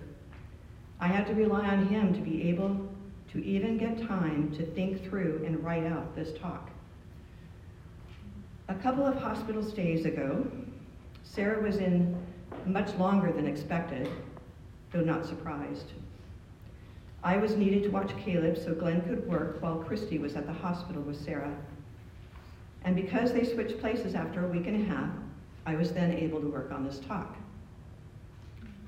I 1.00 1.08
had 1.08 1.26
to 1.26 1.34
rely 1.34 1.66
on 1.66 1.88
Him 1.88 2.14
to 2.14 2.20
be 2.20 2.48
able 2.48 2.88
to 3.32 3.44
even 3.44 3.76
get 3.76 4.06
time 4.06 4.54
to 4.56 4.64
think 4.64 5.02
through 5.02 5.42
and 5.44 5.64
write 5.64 5.84
out 5.84 6.14
this 6.14 6.38
talk. 6.38 6.70
A 8.68 8.74
couple 8.76 9.04
of 9.04 9.16
hospital 9.16 9.64
stays 9.64 10.04
ago, 10.04 10.46
Sarah 11.24 11.60
was 11.60 11.78
in 11.78 12.16
much 12.64 12.94
longer 12.94 13.32
than 13.32 13.48
expected, 13.48 14.08
though 14.92 15.00
not 15.00 15.26
surprised. 15.26 15.90
I 17.24 17.36
was 17.36 17.56
needed 17.56 17.82
to 17.82 17.88
watch 17.88 18.16
Caleb 18.24 18.56
so 18.56 18.74
Glenn 18.74 19.02
could 19.02 19.26
work 19.26 19.60
while 19.60 19.78
Christy 19.78 20.18
was 20.18 20.36
at 20.36 20.46
the 20.46 20.52
hospital 20.52 21.02
with 21.02 21.20
Sarah. 21.20 21.52
And 22.84 22.96
because 22.96 23.32
they 23.32 23.44
switched 23.44 23.78
places 23.78 24.14
after 24.14 24.44
a 24.44 24.48
week 24.48 24.66
and 24.66 24.82
a 24.82 24.94
half, 24.94 25.10
I 25.66 25.76
was 25.76 25.92
then 25.92 26.12
able 26.12 26.40
to 26.40 26.48
work 26.48 26.72
on 26.72 26.84
this 26.84 26.98
talk. 26.98 27.36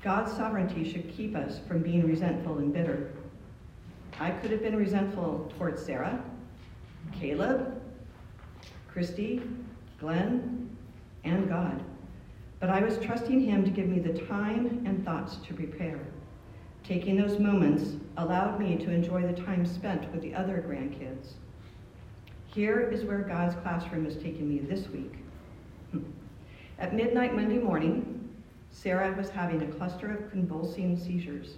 God's 0.03 0.33
sovereignty 0.33 0.91
should 0.91 1.09
keep 1.09 1.35
us 1.35 1.61
from 1.67 1.83
being 1.83 2.07
resentful 2.07 2.59
and 2.59 2.73
bitter. 2.73 3.13
I 4.21 4.31
could 4.31 4.51
have 4.51 4.63
been 4.63 4.77
resentful 4.77 5.51
towards 5.57 5.83
Sarah, 5.83 6.23
Caleb, 7.13 7.81
Christy, 8.89 9.43
Glenn, 9.99 10.77
and 11.25 11.49
God. 11.49 11.83
But 12.61 12.71
I 12.71 12.81
was 12.81 12.99
trusting 12.99 13.41
Him 13.41 13.65
to 13.65 13.71
give 13.71 13.89
me 13.89 13.99
the 13.99 14.19
time 14.27 14.85
and 14.87 15.05
thoughts 15.05 15.37
to 15.47 15.55
prepare. 15.55 16.01
Taking 16.85 17.17
those 17.17 17.39
moments 17.39 17.97
allowed 18.19 18.61
me 18.61 18.77
to 18.77 18.91
enjoy 18.91 19.23
the 19.23 19.41
time 19.43 19.65
spent 19.65 20.11
with 20.13 20.23
the 20.23 20.35
other 20.35 20.63
grandkids. 20.69 21.33
Here 22.55 22.89
is 22.93 23.03
where 23.03 23.19
God's 23.19 23.57
classroom 23.57 24.07
is 24.07 24.15
taking 24.15 24.49
me 24.49 24.61
this 24.61 24.89
week. 24.89 25.15
At 26.79 26.95
midnight 26.95 27.35
Monday 27.35 27.59
morning, 27.59 28.33
Sarah 28.71 29.13
was 29.17 29.29
having 29.29 29.63
a 29.63 29.75
cluster 29.75 30.13
of 30.13 30.31
convulsing 30.31 30.97
seizures. 30.97 31.55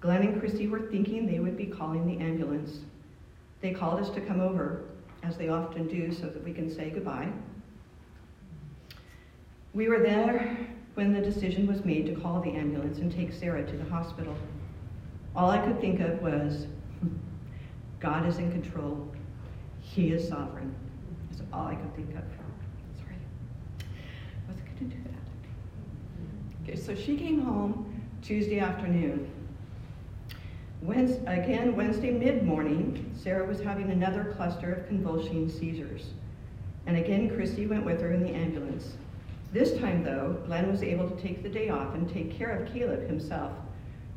Glenn 0.00 0.22
and 0.22 0.38
Christy 0.38 0.68
were 0.68 0.82
thinking 0.92 1.26
they 1.26 1.40
would 1.40 1.56
be 1.56 1.66
calling 1.66 2.06
the 2.06 2.24
ambulance. 2.24 2.82
They 3.62 3.72
called 3.72 3.98
us 3.98 4.10
to 4.10 4.20
come 4.20 4.40
over, 4.40 4.84
as 5.24 5.36
they 5.36 5.48
often 5.48 5.88
do, 5.88 6.12
so 6.12 6.26
that 6.26 6.44
we 6.44 6.52
can 6.52 6.70
say 6.72 6.90
goodbye. 6.90 7.28
We 9.74 9.88
were 9.88 10.04
there 10.04 10.56
when 10.94 11.12
the 11.12 11.20
decision 11.20 11.66
was 11.66 11.84
made 11.84 12.06
to 12.06 12.14
call 12.14 12.40
the 12.40 12.52
ambulance 12.52 12.98
and 12.98 13.10
take 13.10 13.32
Sarah 13.32 13.66
to 13.66 13.76
the 13.76 13.90
hospital. 13.90 14.36
All 15.34 15.50
I 15.50 15.58
could 15.58 15.80
think 15.80 15.98
of 15.98 16.22
was, 16.22 16.68
God 17.98 18.28
is 18.28 18.38
in 18.38 18.52
control. 18.52 19.12
He 19.82 20.08
is 20.08 20.26
sovereign. 20.26 20.74
That's 21.30 21.42
all 21.52 21.66
I 21.66 21.74
could 21.74 21.94
think 21.94 22.10
of. 22.10 22.24
Sorry. 22.96 23.16
I 23.80 24.48
wasn't 24.48 24.64
going 24.66 24.90
to 24.90 24.96
do 24.96 25.02
that. 25.04 26.68
Okay, 26.68 26.76
so 26.80 26.94
she 26.94 27.16
came 27.16 27.42
home 27.42 28.02
Tuesday 28.22 28.60
afternoon. 28.60 29.30
Wednesday, 30.80 31.42
again, 31.42 31.76
Wednesday 31.76 32.10
mid 32.10 32.44
morning, 32.44 33.12
Sarah 33.16 33.46
was 33.46 33.60
having 33.60 33.90
another 33.90 34.32
cluster 34.36 34.72
of 34.72 34.86
convulsing 34.88 35.48
seizures. 35.48 36.06
And 36.86 36.96
again, 36.96 37.28
Christy 37.34 37.66
went 37.66 37.84
with 37.84 38.00
her 38.00 38.12
in 38.12 38.22
the 38.22 38.30
ambulance. 38.30 38.94
This 39.52 39.78
time, 39.78 40.02
though, 40.02 40.42
Glenn 40.46 40.70
was 40.70 40.82
able 40.82 41.08
to 41.10 41.22
take 41.22 41.42
the 41.42 41.48
day 41.48 41.68
off 41.68 41.94
and 41.94 42.08
take 42.08 42.36
care 42.36 42.50
of 42.50 42.72
Caleb 42.72 43.06
himself, 43.06 43.52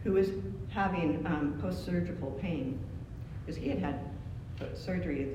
who 0.03 0.13
was 0.13 0.29
having 0.69 1.25
um, 1.27 1.57
post 1.61 1.85
surgical 1.85 2.31
pain, 2.41 2.79
because 3.45 3.61
he 3.61 3.69
had 3.69 3.79
had 3.79 3.99
surgery 4.75 5.25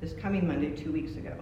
this 0.00 0.12
coming 0.14 0.46
Monday, 0.46 0.70
two 0.70 0.92
weeks 0.92 1.12
ago. 1.12 1.34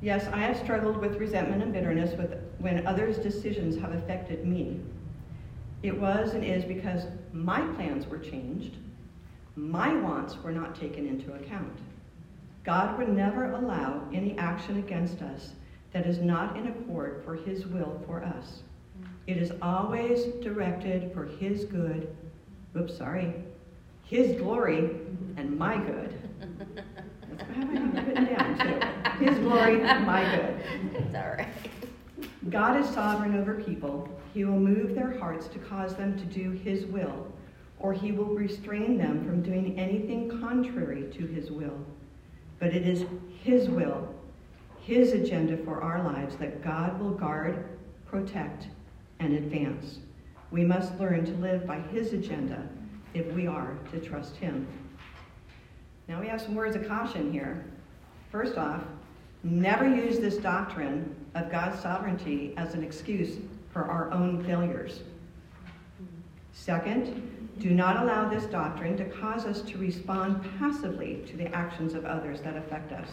Yes, 0.00 0.26
I 0.32 0.38
have 0.38 0.56
struggled 0.58 0.98
with 0.98 1.16
resentment 1.16 1.62
and 1.62 1.72
bitterness 1.72 2.16
with, 2.16 2.38
when 2.58 2.86
others' 2.86 3.18
decisions 3.18 3.76
have 3.80 3.92
affected 3.92 4.46
me. 4.46 4.80
It 5.82 5.98
was 5.98 6.34
and 6.34 6.44
is 6.44 6.64
because 6.64 7.06
my 7.32 7.60
plans 7.74 8.06
were 8.06 8.18
changed, 8.18 8.76
my 9.56 9.94
wants 9.94 10.36
were 10.36 10.52
not 10.52 10.78
taken 10.78 11.06
into 11.06 11.32
account. 11.32 11.78
God 12.64 12.98
would 12.98 13.08
never 13.08 13.52
allow 13.52 14.02
any 14.12 14.36
action 14.38 14.78
against 14.78 15.22
us 15.22 15.52
that 15.92 16.06
is 16.06 16.18
not 16.18 16.56
in 16.56 16.68
accord 16.68 17.22
for 17.24 17.34
His 17.34 17.66
will 17.66 18.00
for 18.06 18.22
us. 18.22 18.62
It 19.26 19.38
is 19.38 19.52
always 19.62 20.26
directed 20.42 21.12
for 21.12 21.24
His 21.24 21.64
good, 21.64 22.14
oops, 22.76 22.96
sorry, 22.96 23.34
His 24.06 24.40
glory 24.40 24.90
and 25.36 25.58
my 25.58 25.76
good. 25.78 26.16
That's 27.28 27.42
what 27.42 27.58
I 27.58 27.80
have 27.80 28.06
written 28.06 28.24
down 28.24 28.58
too. 29.18 29.24
His 29.24 29.38
glory, 29.38 29.82
and 29.82 30.06
my 30.06 30.22
good. 30.36 30.62
It's 30.94 31.14
all 31.14 31.34
right. 31.36 31.48
God 32.48 32.80
is 32.80 32.88
sovereign 32.88 33.36
over 33.36 33.54
people. 33.54 34.08
He 34.32 34.44
will 34.44 34.60
move 34.60 34.94
their 34.94 35.18
hearts 35.18 35.48
to 35.48 35.58
cause 35.58 35.96
them 35.96 36.16
to 36.18 36.24
do 36.24 36.52
His 36.52 36.86
will, 36.86 37.26
or 37.80 37.92
He 37.92 38.12
will 38.12 38.26
restrain 38.26 38.96
them 38.96 39.24
from 39.24 39.42
doing 39.42 39.76
anything 39.76 40.40
contrary 40.40 41.10
to 41.14 41.26
His 41.26 41.50
will. 41.50 41.84
But 42.60 42.76
it 42.76 42.86
is 42.86 43.06
His 43.42 43.68
will, 43.68 44.14
His 44.82 45.14
agenda 45.14 45.56
for 45.56 45.82
our 45.82 46.04
lives 46.04 46.36
that 46.36 46.62
God 46.62 47.00
will 47.00 47.10
guard, 47.10 47.76
protect, 48.06 48.68
and 49.18 49.34
advance. 49.34 49.98
We 50.52 50.64
must 50.64 50.96
learn 51.00 51.24
to 51.24 51.32
live 51.32 51.66
by 51.66 51.80
His 51.80 52.12
agenda 52.12 52.68
if 53.14 53.26
we 53.32 53.46
are 53.46 53.76
to 53.92 54.00
trust 54.00 54.36
Him. 54.36 54.66
Now 56.08 56.20
we 56.20 56.28
have 56.28 56.40
some 56.40 56.54
words 56.54 56.76
of 56.76 56.86
caution 56.86 57.32
here. 57.32 57.64
First 58.30 58.56
off, 58.58 58.82
never 59.42 59.88
use 59.88 60.18
this 60.18 60.36
doctrine 60.36 61.14
of 61.34 61.50
God's 61.50 61.80
sovereignty 61.80 62.54
as 62.56 62.74
an 62.74 62.82
excuse 62.82 63.38
for 63.72 63.84
our 63.84 64.10
own 64.12 64.44
failures. 64.44 65.00
Second, 66.52 67.36
do 67.58 67.70
not 67.70 68.02
allow 68.02 68.28
this 68.28 68.44
doctrine 68.44 68.96
to 68.96 69.04
cause 69.04 69.44
us 69.44 69.62
to 69.62 69.78
respond 69.78 70.44
passively 70.58 71.22
to 71.26 71.36
the 71.36 71.54
actions 71.54 71.94
of 71.94 72.04
others 72.04 72.40
that 72.42 72.56
affect 72.56 72.92
us. 72.92 73.08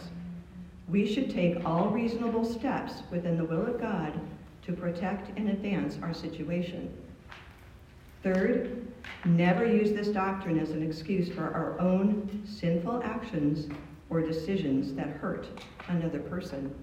We 0.88 1.06
should 1.06 1.30
take 1.30 1.64
all 1.64 1.88
reasonable 1.88 2.44
steps 2.44 3.02
within 3.10 3.38
the 3.38 3.44
will 3.44 3.66
of 3.66 3.80
God 3.80 4.20
to 4.62 4.72
protect 4.72 5.36
and 5.38 5.48
advance 5.48 5.98
our 6.02 6.12
situation. 6.12 6.92
Third, 8.22 8.86
never 9.24 9.66
use 9.66 9.92
this 9.92 10.08
doctrine 10.08 10.58
as 10.58 10.70
an 10.70 10.82
excuse 10.82 11.28
for 11.28 11.42
our 11.42 11.78
own 11.80 12.42
sinful 12.46 13.02
actions 13.02 13.68
or 14.10 14.20
decisions 14.20 14.94
that 14.94 15.08
hurt 15.08 15.48
another 15.88 16.20
person. 16.20 16.74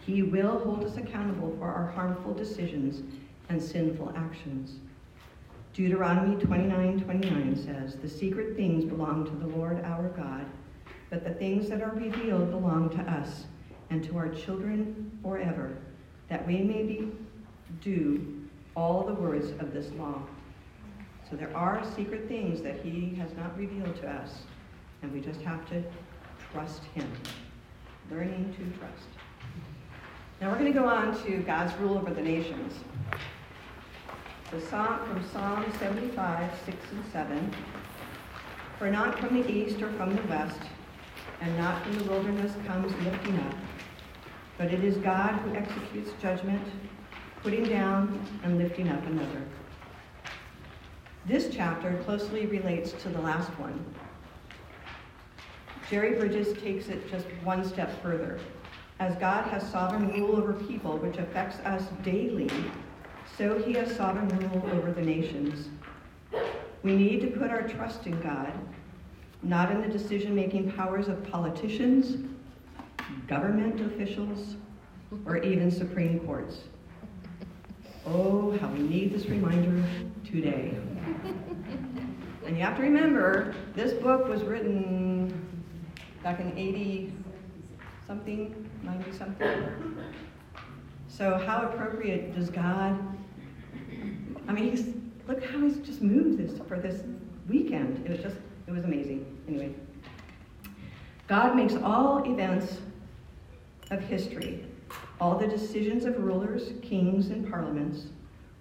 He 0.00 0.22
will 0.22 0.58
hold 0.58 0.84
us 0.84 0.96
accountable 0.96 1.54
for 1.58 1.66
our 1.66 1.86
harmful 1.86 2.34
decisions 2.34 3.02
and 3.48 3.62
sinful 3.62 4.12
actions. 4.16 4.78
Deuteronomy 5.72 6.36
29 6.36 7.00
29 7.00 7.56
says, 7.56 7.96
The 7.96 8.08
secret 8.08 8.56
things 8.56 8.84
belong 8.84 9.24
to 9.24 9.32
the 9.32 9.56
Lord 9.56 9.82
our 9.84 10.08
God, 10.10 10.46
but 11.10 11.24
the 11.24 11.34
things 11.34 11.68
that 11.68 11.82
are 11.82 11.94
revealed 11.94 12.50
belong 12.50 12.90
to 12.90 13.02
us 13.10 13.44
and 13.90 14.04
to 14.04 14.16
our 14.16 14.28
children 14.28 15.18
forever, 15.22 15.76
that 16.28 16.46
we 16.46 16.58
may 16.58 16.82
be, 16.82 17.10
do 17.80 18.42
all 18.76 19.04
the 19.04 19.14
words 19.14 19.50
of 19.60 19.72
this 19.72 19.90
law. 19.92 20.22
So 21.30 21.36
there 21.36 21.54
are 21.56 21.82
secret 21.96 22.28
things 22.28 22.60
that 22.62 22.80
he 22.80 23.14
has 23.16 23.34
not 23.36 23.56
revealed 23.58 23.96
to 24.02 24.08
us, 24.08 24.30
and 25.02 25.12
we 25.12 25.20
just 25.20 25.40
have 25.42 25.68
to 25.70 25.82
trust 26.52 26.84
him. 26.94 27.10
Learning 28.10 28.54
to 28.58 28.78
trust. 28.78 29.08
Now 30.40 30.50
we're 30.50 30.58
going 30.58 30.72
to 30.72 30.78
go 30.78 30.86
on 30.86 31.20
to 31.24 31.38
God's 31.38 31.74
rule 31.78 31.96
over 31.96 32.12
the 32.12 32.20
nations. 32.20 32.74
The 34.50 34.60
psalm 34.60 34.98
from 35.06 35.24
Psalm 35.32 35.64
75, 35.78 36.50
6 36.66 36.76
and 36.92 37.04
7. 37.12 37.54
For 38.78 38.90
not 38.90 39.18
from 39.18 39.40
the 39.40 39.50
east 39.50 39.80
or 39.80 39.90
from 39.92 40.14
the 40.14 40.22
west, 40.24 40.60
and 41.40 41.56
not 41.56 41.82
from 41.82 41.98
the 41.98 42.04
wilderness 42.04 42.52
comes 42.66 42.92
lifting 43.04 43.38
up, 43.40 43.54
but 44.58 44.72
it 44.72 44.84
is 44.84 44.96
God 44.98 45.32
who 45.40 45.54
executes 45.54 46.10
judgment, 46.20 46.66
putting 47.42 47.64
down 47.64 48.20
and 48.42 48.58
lifting 48.58 48.88
up 48.88 49.04
another. 49.06 49.42
This 51.26 51.48
chapter 51.50 51.96
closely 52.04 52.44
relates 52.44 52.92
to 52.92 53.08
the 53.08 53.20
last 53.20 53.48
one. 53.58 53.82
Jerry 55.88 56.18
Bridges 56.18 56.52
takes 56.62 56.88
it 56.88 57.10
just 57.10 57.24
one 57.42 57.64
step 57.66 58.02
further. 58.02 58.38
As 59.00 59.16
God 59.16 59.46
has 59.46 59.66
sovereign 59.70 60.08
rule 60.08 60.36
over 60.36 60.52
people, 60.52 60.98
which 60.98 61.16
affects 61.16 61.60
us 61.60 61.82
daily, 62.02 62.50
so 63.38 63.58
he 63.58 63.72
has 63.72 63.96
sovereign 63.96 64.28
rule 64.38 64.68
over 64.72 64.92
the 64.92 65.00
nations. 65.00 65.70
We 66.82 66.94
need 66.94 67.22
to 67.22 67.28
put 67.28 67.50
our 67.50 67.66
trust 67.66 68.06
in 68.06 68.20
God, 68.20 68.52
not 69.42 69.70
in 69.70 69.80
the 69.80 69.88
decision 69.88 70.34
making 70.34 70.72
powers 70.72 71.08
of 71.08 71.24
politicians, 71.30 72.18
government 73.26 73.80
officials, 73.80 74.56
or 75.24 75.38
even 75.38 75.70
Supreme 75.70 76.20
Courts. 76.20 76.58
Oh, 78.06 78.56
how 78.60 78.68
we 78.68 78.80
need 78.80 79.14
this 79.14 79.26
reminder 79.26 79.82
today. 80.24 80.76
And 82.44 82.56
you 82.56 82.62
have 82.62 82.76
to 82.76 82.82
remember, 82.82 83.54
this 83.74 83.94
book 83.94 84.28
was 84.28 84.42
written 84.42 85.32
back 86.22 86.38
in 86.40 86.56
80 86.56 87.12
something, 88.06 88.68
90 88.82 89.12
something. 89.12 89.68
So, 91.08 91.38
how 91.38 91.62
appropriate 91.62 92.34
does 92.34 92.50
God? 92.50 92.98
I 94.48 94.52
mean, 94.52 94.70
he's, 94.70 94.94
look 95.26 95.42
how 95.42 95.60
he's 95.60 95.78
just 95.78 96.02
moved 96.02 96.38
this 96.38 96.58
for 96.68 96.78
this 96.78 97.02
weekend. 97.48 98.04
It 98.04 98.10
was 98.10 98.20
just, 98.20 98.36
it 98.66 98.72
was 98.72 98.84
amazing. 98.84 99.24
Anyway, 99.48 99.74
God 101.26 101.56
makes 101.56 101.74
all 101.76 102.22
events 102.30 102.78
of 103.90 104.00
history, 104.00 104.66
all 105.20 105.38
the 105.38 105.46
decisions 105.46 106.04
of 106.04 106.18
rulers, 106.18 106.72
kings, 106.82 107.30
and 107.30 107.48
parliaments, 107.48 108.06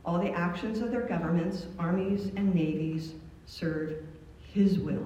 all 0.05 0.19
the 0.19 0.31
actions 0.31 0.79
of 0.79 0.91
their 0.91 1.07
governments, 1.07 1.65
armies, 1.79 2.31
and 2.35 2.53
navies 2.53 3.13
serve 3.45 3.95
his 4.53 4.77
will. 4.77 5.05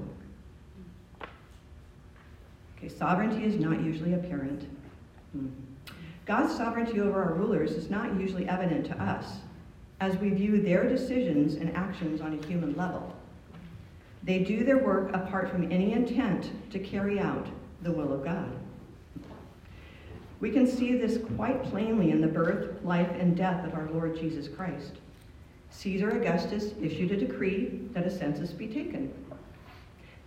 Okay, 2.78 2.90
sovereignty 2.90 3.44
is 3.44 3.56
not 3.56 3.82
usually 3.82 4.14
apparent. 4.14 4.68
Hmm. 5.32 5.48
God's 6.26 6.56
sovereignty 6.56 7.00
over 7.00 7.24
our 7.24 7.34
rulers 7.34 7.72
is 7.72 7.90
not 7.90 8.20
usually 8.20 8.48
evident 8.50 8.86
to 8.88 9.02
us 9.02 9.38
as 10.00 10.18
we 10.18 10.30
view 10.30 10.62
their 10.62 10.88
decisions 10.88 11.56
and 11.56 11.76
actions 11.76 12.22
on 12.22 12.38
a 12.38 12.46
human 12.46 12.76
level. 12.76 13.16
They 14.24 14.40
do 14.40 14.64
their 14.64 14.78
work 14.78 15.12
apart 15.14 15.50
from 15.50 15.72
any 15.72 15.94
intent 15.94 16.52
to 16.72 16.80
carry 16.80 17.20
out 17.20 17.48
the 17.82 17.92
will 17.92 18.14
of 18.14 18.24
God. 18.24 18.52
We 20.40 20.52
can 20.52 20.68
see 20.68 20.96
this 20.96 21.20
quite 21.36 21.64
plainly 21.64 22.12
in 22.12 22.22
the 22.22 22.28
birth, 22.28 22.84
life, 22.84 23.10
and 23.20 23.36
death 23.36 23.66
of 23.66 23.74
our 23.74 23.90
Lord 23.92 24.16
Jesus 24.16 24.48
Christ. 24.48 24.94
Caesar 25.72 26.10
Augustus 26.12 26.74
issued 26.82 27.12
a 27.12 27.18
decree 27.18 27.82
that 27.94 28.06
a 28.06 28.12
census 28.12 28.52
be 28.52 28.68
taken. 28.68 29.12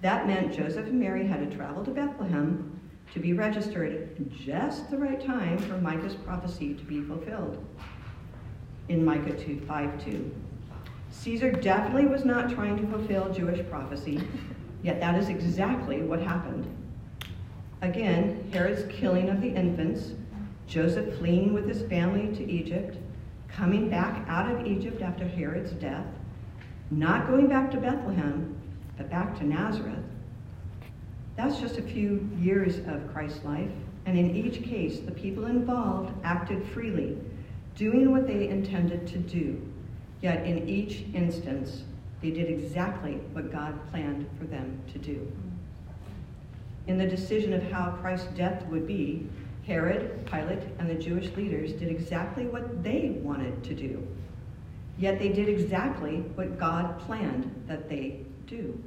That 0.02 0.26
meant 0.26 0.54
Joseph 0.54 0.86
and 0.86 0.98
Mary 0.98 1.26
had 1.26 1.48
to 1.48 1.56
travel 1.56 1.84
to 1.84 1.90
Bethlehem 1.90 2.80
to 3.12 3.20
be 3.20 3.32
registered 3.32 3.92
at 3.92 4.32
just 4.32 4.90
the 4.90 4.98
right 4.98 5.24
time 5.24 5.58
for 5.58 5.76
Micah's 5.78 6.14
prophecy 6.14 6.74
to 6.74 6.84
be 6.84 7.02
fulfilled 7.02 7.64
in 8.88 9.04
Micah 9.04 9.32
2, 9.32 9.60
5 9.60 10.04
2. 10.04 10.34
Caesar 11.10 11.50
definitely 11.50 12.06
was 12.06 12.24
not 12.24 12.50
trying 12.50 12.76
to 12.76 12.86
fulfill 12.86 13.32
Jewish 13.32 13.68
prophecy, 13.68 14.20
yet 14.82 15.00
that 15.00 15.16
is 15.16 15.28
exactly 15.28 16.02
what 16.02 16.20
happened. 16.20 16.66
Again, 17.82 18.50
Herod's 18.52 18.84
killing 18.92 19.30
of 19.30 19.40
the 19.40 19.48
infants, 19.48 20.12
Joseph 20.66 21.16
fleeing 21.18 21.54
with 21.54 21.66
his 21.66 21.82
family 21.88 22.34
to 22.36 22.50
Egypt, 22.50 22.98
coming 23.48 23.88
back 23.88 24.28
out 24.28 24.50
of 24.50 24.66
Egypt 24.66 25.00
after 25.00 25.26
Herod's 25.26 25.72
death, 25.72 26.06
not 26.90 27.26
going 27.26 27.48
back 27.48 27.70
to 27.70 27.78
Bethlehem, 27.78 28.54
but 28.96 29.08
back 29.08 29.38
to 29.38 29.46
Nazareth. 29.46 30.04
That's 31.36 31.58
just 31.58 31.78
a 31.78 31.82
few 31.82 32.28
years 32.38 32.78
of 32.86 33.10
Christ's 33.12 33.44
life, 33.44 33.70
and 34.04 34.18
in 34.18 34.36
each 34.36 34.62
case, 34.62 35.00
the 35.00 35.12
people 35.12 35.46
involved 35.46 36.12
acted 36.22 36.66
freely, 36.68 37.16
doing 37.76 38.10
what 38.10 38.26
they 38.26 38.48
intended 38.48 39.06
to 39.06 39.18
do. 39.18 39.60
Yet 40.20 40.44
in 40.44 40.68
each 40.68 41.04
instance, 41.14 41.84
they 42.20 42.30
did 42.30 42.50
exactly 42.50 43.14
what 43.32 43.50
God 43.50 43.74
planned 43.90 44.26
for 44.38 44.44
them 44.44 44.78
to 44.92 44.98
do. 44.98 45.32
In 46.86 46.98
the 46.98 47.06
decision 47.06 47.52
of 47.52 47.62
how 47.70 47.92
Christ's 48.00 48.28
death 48.28 48.66
would 48.66 48.86
be, 48.86 49.28
Herod, 49.66 50.26
Pilate, 50.26 50.62
and 50.78 50.88
the 50.88 50.94
Jewish 50.94 51.30
leaders 51.36 51.72
did 51.72 51.88
exactly 51.88 52.46
what 52.46 52.82
they 52.82 53.18
wanted 53.22 53.62
to 53.64 53.74
do. 53.74 54.06
Yet 54.98 55.18
they 55.18 55.28
did 55.28 55.48
exactly 55.48 56.18
what 56.34 56.58
God 56.58 56.98
planned 57.00 57.64
that 57.66 57.88
they 57.88 58.20
do. 58.46 58.78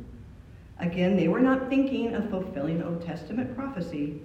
Again, 0.80 1.16
they 1.16 1.28
were 1.28 1.40
not 1.40 1.70
thinking 1.70 2.14
of 2.16 2.30
fulfilling 2.30 2.84
Old 2.84 3.06
Testament 3.06 3.56
prophecy, 3.56 4.20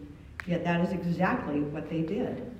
yet 0.46 0.64
that 0.64 0.80
is 0.80 0.92
exactly 0.92 1.60
what 1.60 1.88
they 1.88 2.02
did. 2.02 2.50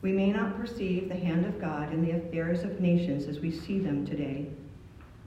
We 0.00 0.12
may 0.12 0.32
not 0.32 0.58
perceive 0.58 1.08
the 1.08 1.14
hand 1.14 1.46
of 1.46 1.60
God 1.60 1.92
in 1.92 2.04
the 2.04 2.16
affairs 2.16 2.64
of 2.64 2.80
nations 2.80 3.26
as 3.26 3.38
we 3.38 3.52
see 3.52 3.78
them 3.78 4.04
today, 4.04 4.46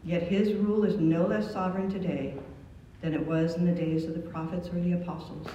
yet 0.03 0.23
his 0.23 0.53
rule 0.53 0.83
is 0.83 0.97
no 0.97 1.25
less 1.25 1.53
sovereign 1.53 1.89
today 1.89 2.35
than 3.01 3.13
it 3.13 3.25
was 3.25 3.55
in 3.55 3.65
the 3.65 3.71
days 3.71 4.05
of 4.05 4.13
the 4.13 4.29
prophets 4.29 4.69
or 4.69 4.79
the 4.79 4.93
apostles. 4.93 5.47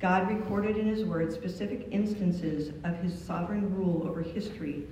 God 0.00 0.30
recorded 0.30 0.76
in 0.76 0.86
his 0.86 1.04
word 1.04 1.32
specific 1.32 1.86
instances 1.90 2.72
of 2.84 2.96
his 2.96 3.22
sovereign 3.22 3.74
rule 3.76 4.08
over 4.08 4.22
history 4.22 4.84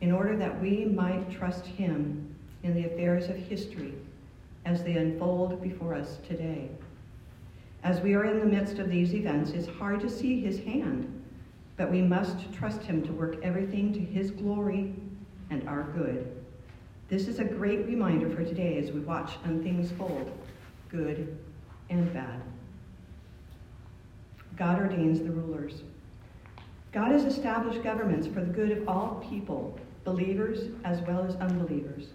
in 0.00 0.12
order 0.12 0.36
that 0.36 0.60
we 0.60 0.84
might 0.84 1.30
trust 1.30 1.64
him 1.64 2.34
in 2.62 2.74
the 2.74 2.84
affairs 2.84 3.28
of 3.28 3.36
history 3.36 3.94
as 4.66 4.82
they 4.82 4.96
unfold 4.96 5.62
before 5.62 5.94
us 5.94 6.18
today. 6.28 6.68
As 7.82 8.00
we 8.00 8.14
are 8.14 8.24
in 8.24 8.40
the 8.40 8.44
midst 8.44 8.78
of 8.78 8.90
these 8.90 9.14
events, 9.14 9.52
it's 9.52 9.68
hard 9.68 10.00
to 10.00 10.10
see 10.10 10.40
his 10.40 10.58
hand, 10.58 11.24
but 11.76 11.90
we 11.90 12.02
must 12.02 12.52
trust 12.52 12.82
him 12.82 13.02
to 13.06 13.12
work 13.12 13.36
everything 13.42 13.92
to 13.92 14.00
his 14.00 14.30
glory 14.30 14.92
and 15.50 15.66
our 15.68 15.84
good. 15.96 16.44
This 17.08 17.28
is 17.28 17.38
a 17.38 17.44
great 17.44 17.86
reminder 17.86 18.28
for 18.28 18.42
today 18.42 18.78
as 18.78 18.90
we 18.90 18.98
watch 18.98 19.34
on 19.44 19.62
things 19.62 19.92
fold, 19.92 20.32
good 20.88 21.38
and 21.88 22.12
bad. 22.12 22.42
God 24.56 24.80
ordains 24.80 25.20
the 25.20 25.30
rulers. 25.30 25.84
God 26.90 27.12
has 27.12 27.24
established 27.24 27.84
governments 27.84 28.26
for 28.26 28.40
the 28.40 28.52
good 28.52 28.72
of 28.72 28.88
all 28.88 29.24
people, 29.30 29.78
believers 30.02 30.70
as 30.82 31.00
well 31.02 31.24
as 31.24 31.36
unbelievers. 31.36 32.08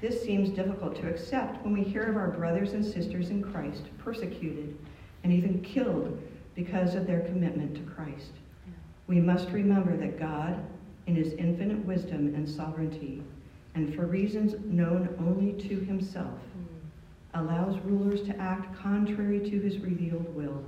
This 0.00 0.22
seems 0.22 0.50
difficult 0.50 0.94
to 0.96 1.08
accept 1.08 1.64
when 1.64 1.72
we 1.72 1.82
hear 1.82 2.04
of 2.04 2.16
our 2.16 2.30
brothers 2.30 2.74
and 2.74 2.84
sisters 2.84 3.30
in 3.30 3.42
Christ 3.42 3.82
persecuted 3.98 4.78
and 5.24 5.32
even 5.32 5.62
killed 5.62 6.22
because 6.54 6.94
of 6.94 7.08
their 7.08 7.22
commitment 7.22 7.74
to 7.74 7.92
Christ. 7.92 8.32
We 9.08 9.18
must 9.18 9.50
remember 9.50 9.96
that 9.96 10.18
God, 10.18 10.64
in 11.08 11.16
his 11.16 11.32
infinite 11.32 11.84
wisdom 11.84 12.34
and 12.36 12.48
sovereignty, 12.48 13.22
and 13.74 13.94
for 13.94 14.06
reasons 14.06 14.54
known 14.64 15.14
only 15.18 15.52
to 15.68 15.80
himself, 15.80 16.38
hmm. 16.54 17.40
allows 17.40 17.78
rulers 17.80 18.22
to 18.22 18.36
act 18.36 18.76
contrary 18.76 19.38
to 19.38 19.60
his 19.60 19.78
revealed 19.78 20.34
will. 20.34 20.64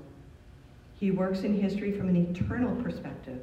He 0.94 1.10
works 1.10 1.40
in 1.40 1.60
history 1.60 1.92
from 1.92 2.08
an 2.08 2.16
eternal 2.16 2.76
perspective, 2.82 3.40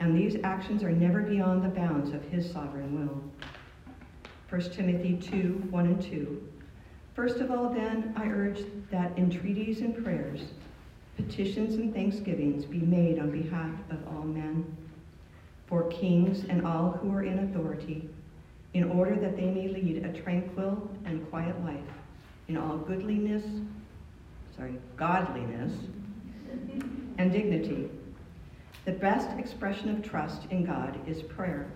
and 0.00 0.16
these 0.16 0.36
actions 0.42 0.82
are 0.82 0.90
never 0.90 1.22
beyond 1.22 1.64
the 1.64 1.68
bounds 1.68 2.10
of 2.10 2.22
his 2.24 2.50
sovereign 2.50 2.98
will. 2.98 3.22
1 4.48 4.72
Timothy 4.72 5.16
2 5.16 5.68
1 5.70 5.86
and 5.86 6.02
2. 6.02 6.48
First 7.14 7.38
of 7.38 7.50
all, 7.50 7.70
then, 7.70 8.12
I 8.16 8.26
urge 8.26 8.64
that 8.90 9.16
entreaties 9.16 9.80
and 9.80 10.04
prayers, 10.04 10.40
petitions 11.16 11.76
and 11.76 11.94
thanksgivings 11.94 12.64
be 12.64 12.80
made 12.80 13.18
on 13.18 13.30
behalf 13.30 13.70
of 13.90 14.06
all 14.08 14.24
men, 14.24 14.76
for 15.66 15.84
kings 15.84 16.44
and 16.48 16.66
all 16.66 16.90
who 16.90 17.12
are 17.12 17.22
in 17.22 17.38
authority 17.38 18.08
in 18.76 18.90
order 18.90 19.16
that 19.16 19.36
they 19.36 19.46
may 19.46 19.68
lead 19.68 20.04
a 20.04 20.12
tranquil 20.20 20.90
and 21.06 21.26
quiet 21.30 21.58
life 21.64 21.80
in 22.48 22.58
all 22.58 22.76
goodliness, 22.76 23.42
sorry, 24.54 24.76
godliness, 24.98 25.72
and 27.16 27.32
dignity. 27.32 27.88
The 28.84 28.92
best 28.92 29.30
expression 29.38 29.88
of 29.88 30.02
trust 30.02 30.42
in 30.50 30.66
God 30.66 30.98
is 31.08 31.22
prayer. 31.22 31.72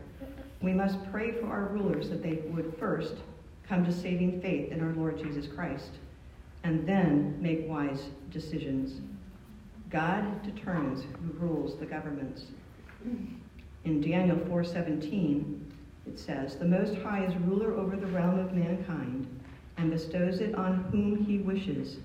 We 0.60 0.74
must 0.74 0.98
pray 1.10 1.32
for 1.32 1.46
our 1.46 1.68
rulers 1.68 2.10
that 2.10 2.22
they 2.22 2.42
would 2.48 2.76
first 2.78 3.14
come 3.66 3.82
to 3.86 3.92
saving 3.92 4.42
faith 4.42 4.70
in 4.70 4.82
our 4.82 4.92
Lord 4.92 5.18
Jesus 5.18 5.46
Christ 5.46 5.92
and 6.64 6.86
then 6.86 7.34
make 7.40 7.66
wise 7.66 8.10
decisions. 8.30 9.00
God 9.88 10.42
determines 10.42 11.02
who 11.02 11.32
rules 11.38 11.78
the 11.78 11.86
governments. 11.86 12.44
In 13.84 14.02
Daniel 14.02 14.36
4:17, 14.36 15.69
it 16.10 16.18
says, 16.18 16.56
The 16.56 16.64
Most 16.64 16.96
High 16.96 17.24
is 17.24 17.36
ruler 17.36 17.74
over 17.74 17.94
the 17.94 18.06
realm 18.08 18.40
of 18.40 18.52
mankind 18.52 19.28
and 19.76 19.90
bestows 19.90 20.40
it 20.40 20.56
on 20.56 20.84
whom 20.90 21.24
he 21.24 21.38
wishes 21.38 21.98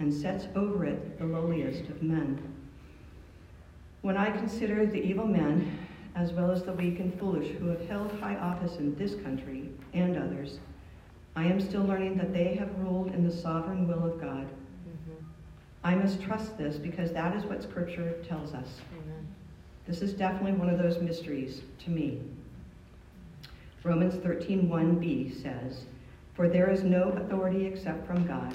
and 0.00 0.12
sets 0.12 0.46
over 0.56 0.84
it 0.84 1.18
the 1.18 1.24
lowliest 1.24 1.88
of 1.88 2.02
men. 2.02 2.40
When 4.00 4.16
I 4.16 4.32
consider 4.32 4.84
the 4.84 5.00
evil 5.00 5.26
men, 5.26 5.78
as 6.16 6.32
well 6.32 6.50
as 6.50 6.64
the 6.64 6.72
weak 6.72 6.98
and 6.98 7.16
foolish 7.20 7.52
who 7.52 7.68
have 7.68 7.88
held 7.88 8.10
high 8.20 8.36
office 8.36 8.76
in 8.78 8.96
this 8.96 9.14
country 9.22 9.70
and 9.94 10.16
others, 10.18 10.58
I 11.36 11.44
am 11.44 11.60
still 11.60 11.84
learning 11.84 12.16
that 12.18 12.32
they 12.32 12.54
have 12.56 12.76
ruled 12.80 13.14
in 13.14 13.26
the 13.26 13.34
sovereign 13.34 13.86
will 13.86 14.04
of 14.04 14.20
God. 14.20 14.44
Mm-hmm. 14.44 15.24
I 15.84 15.94
must 15.94 16.20
trust 16.20 16.58
this 16.58 16.76
because 16.76 17.12
that 17.12 17.36
is 17.36 17.44
what 17.44 17.62
Scripture 17.62 18.16
tells 18.28 18.54
us. 18.54 18.68
Amen. 18.92 19.26
This 19.86 20.02
is 20.02 20.12
definitely 20.12 20.52
one 20.52 20.68
of 20.68 20.78
those 20.78 20.98
mysteries 20.98 21.62
to 21.84 21.90
me. 21.90 22.20
Romans 23.84 24.14
13:1b 24.14 25.42
says, 25.42 25.86
"For 26.34 26.48
there 26.48 26.70
is 26.70 26.84
no 26.84 27.10
authority 27.10 27.66
except 27.66 28.06
from 28.06 28.24
God, 28.26 28.54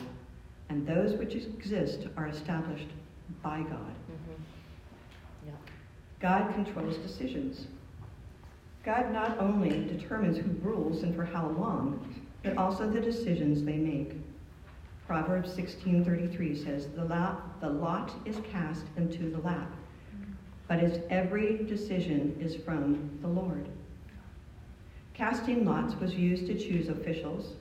and 0.70 0.88
those 0.88 1.18
which 1.18 1.36
exist 1.36 2.08
are 2.16 2.28
established 2.28 2.88
by 3.44 3.58
God." 3.64 3.94
Mm-hmm. 4.10 5.48
Yeah. 5.48 5.54
God 6.20 6.54
controls 6.54 6.98
decisions. 6.98 7.68
God 8.84 9.12
not 9.12 9.38
only 9.40 9.86
determines 9.86 10.38
who 10.38 10.50
rules 10.62 11.04
and 11.04 11.14
for 11.14 11.26
how 11.26 11.50
long, 11.50 12.00
but 12.42 12.58
also 12.58 12.90
the 12.90 13.02
decisions 13.02 13.64
they 13.64 13.76
make. 13.76 14.14
Proverbs 15.08 15.54
16:33 15.58 16.56
says, 16.56 16.88
the 16.96 17.04
lot, 17.04 17.60
"The 17.60 17.70
lot 17.70 18.14
is 18.26 18.38
cast 18.50 18.86
into 18.96 19.30
the 19.30 19.40
lap, 19.40 19.74
but 20.70 20.80
its 20.80 21.00
every 21.10 21.66
decision 21.66 22.38
is 22.40 22.56
from 22.56 23.10
the 23.22 23.28
Lord." 23.28 23.68
Casting 25.18 25.66
lots 25.66 25.96
was 25.96 26.14
used 26.14 26.46
to 26.46 26.54
choose 26.54 26.90
officials, 26.90 27.56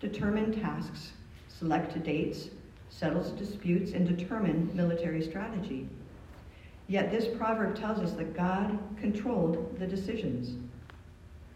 determine 0.00 0.60
tasks, 0.60 1.12
select 1.46 2.02
dates, 2.02 2.48
settle 2.90 3.22
disputes, 3.36 3.92
and 3.92 4.08
determine 4.08 4.72
military 4.74 5.22
strategy. 5.22 5.88
Yet 6.88 7.12
this 7.12 7.28
proverb 7.38 7.76
tells 7.76 8.00
us 8.00 8.10
that 8.14 8.34
God 8.36 8.76
controlled 8.98 9.78
the 9.78 9.86
decisions. 9.86 10.56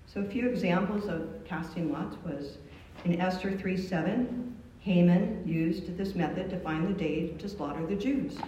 So 0.07 0.21
a 0.21 0.25
few 0.25 0.49
examples 0.49 1.07
of 1.07 1.29
casting 1.45 1.91
lots 1.91 2.17
was 2.25 2.59
in 3.05 3.21
Esther 3.21 3.51
3:7, 3.51 4.55
Haman 4.79 5.43
used 5.45 5.97
this 5.97 6.15
method 6.15 6.49
to 6.51 6.61
find 6.61 6.87
the 6.87 6.93
day 6.93 7.33
to 7.39 7.49
slaughter 7.49 7.85
the 7.85 7.97
Jews. 7.97 8.39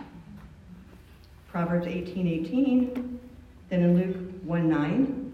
Proverbs 1.49 1.89
18:18, 1.89 3.19
then 3.71 3.83
in 3.83 3.97
Luke 3.97 4.47
1:9, 4.47 5.32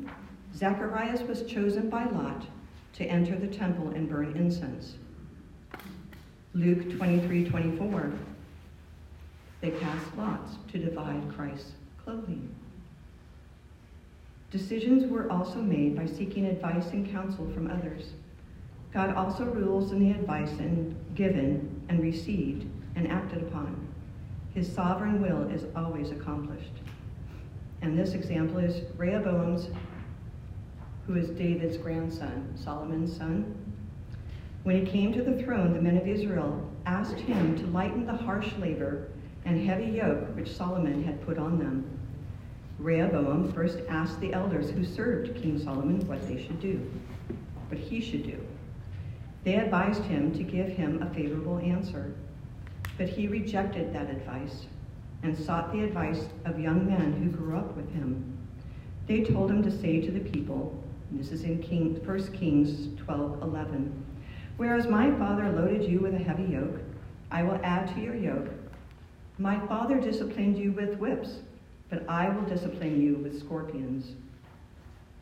Zacharias 0.58 1.22
was 1.22 1.44
chosen 1.44 1.88
by 1.88 2.04
Lot 2.06 2.44
to 2.94 3.04
enter 3.04 3.36
the 3.36 3.46
temple 3.46 3.90
and 3.90 4.08
burn 4.08 4.36
incense. 4.36 4.96
Luke 6.52 6.96
23 6.96 7.48
24. 7.48 8.12
They 9.60 9.70
cast 9.70 10.16
lots 10.16 10.56
to 10.72 10.78
divide 10.78 11.22
Christ's 11.36 11.72
clothing. 12.02 12.52
Decisions 14.50 15.08
were 15.08 15.30
also 15.30 15.58
made 15.58 15.94
by 15.94 16.06
seeking 16.06 16.46
advice 16.46 16.88
and 16.90 17.08
counsel 17.08 17.48
from 17.52 17.70
others. 17.70 18.14
God 18.92 19.14
also 19.14 19.44
rules 19.44 19.92
in 19.92 20.00
the 20.00 20.10
advice 20.10 20.50
and 20.58 20.96
given 21.14 21.84
and 21.88 22.02
received 22.02 22.66
and 22.96 23.06
acted 23.06 23.42
upon. 23.42 23.86
His 24.54 24.72
sovereign 24.72 25.22
will 25.22 25.48
is 25.50 25.66
always 25.76 26.10
accomplished. 26.10 26.72
And 27.80 27.96
this 27.96 28.14
example 28.14 28.58
is 28.58 28.82
Rehoboam's 28.96 29.68
who 31.08 31.16
is 31.16 31.30
David's 31.30 31.78
grandson, 31.78 32.52
Solomon's 32.54 33.16
son. 33.16 33.56
When 34.62 34.84
he 34.84 34.92
came 34.92 35.10
to 35.14 35.22
the 35.22 35.42
throne, 35.42 35.72
the 35.72 35.80
men 35.80 35.96
of 35.96 36.06
Israel 36.06 36.70
asked 36.84 37.18
him 37.18 37.56
to 37.56 37.66
lighten 37.68 38.04
the 38.04 38.14
harsh 38.14 38.52
labor 38.58 39.08
and 39.46 39.66
heavy 39.66 39.86
yoke 39.86 40.36
which 40.36 40.54
Solomon 40.54 41.02
had 41.02 41.24
put 41.24 41.38
on 41.38 41.58
them. 41.58 41.98
Rehoboam 42.78 43.50
first 43.54 43.78
asked 43.88 44.20
the 44.20 44.34
elders 44.34 44.68
who 44.70 44.84
served 44.84 45.40
King 45.40 45.58
Solomon 45.58 46.06
what 46.06 46.28
they 46.28 46.42
should 46.42 46.60
do, 46.60 46.78
what 47.70 47.80
he 47.80 48.02
should 48.02 48.24
do. 48.24 48.38
They 49.44 49.54
advised 49.54 50.02
him 50.02 50.34
to 50.34 50.42
give 50.42 50.68
him 50.68 51.00
a 51.00 51.14
favorable 51.14 51.58
answer, 51.60 52.14
but 52.98 53.08
he 53.08 53.28
rejected 53.28 53.94
that 53.94 54.10
advice 54.10 54.66
and 55.22 55.34
sought 55.34 55.72
the 55.72 55.84
advice 55.84 56.26
of 56.44 56.60
young 56.60 56.86
men 56.86 57.14
who 57.14 57.30
grew 57.30 57.56
up 57.56 57.74
with 57.74 57.90
him. 57.94 58.36
They 59.06 59.24
told 59.24 59.50
him 59.50 59.62
to 59.62 59.70
say 59.70 60.02
to 60.02 60.10
the 60.10 60.20
people, 60.20 60.84
this 61.12 61.32
is 61.32 61.42
in 61.44 61.62
King, 61.62 61.94
1 62.04 62.32
Kings 62.34 62.88
12 63.02 63.42
11. 63.42 64.04
Whereas 64.58 64.86
my 64.86 65.10
father 65.12 65.50
loaded 65.50 65.88
you 65.88 66.00
with 66.00 66.14
a 66.14 66.18
heavy 66.18 66.52
yoke, 66.52 66.80
I 67.30 67.42
will 67.42 67.60
add 67.62 67.94
to 67.94 68.00
your 68.00 68.14
yoke. 68.14 68.48
My 69.38 69.58
father 69.66 70.00
disciplined 70.00 70.58
you 70.58 70.72
with 70.72 70.98
whips, 70.98 71.38
but 71.88 72.04
I 72.08 72.28
will 72.28 72.42
discipline 72.42 73.00
you 73.00 73.16
with 73.16 73.38
scorpions. 73.38 74.12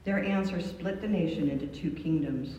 Their 0.04 0.24
answer 0.24 0.60
split 0.60 1.00
the 1.00 1.08
nation 1.08 1.50
into 1.50 1.66
two 1.66 1.90
kingdoms. 1.90 2.56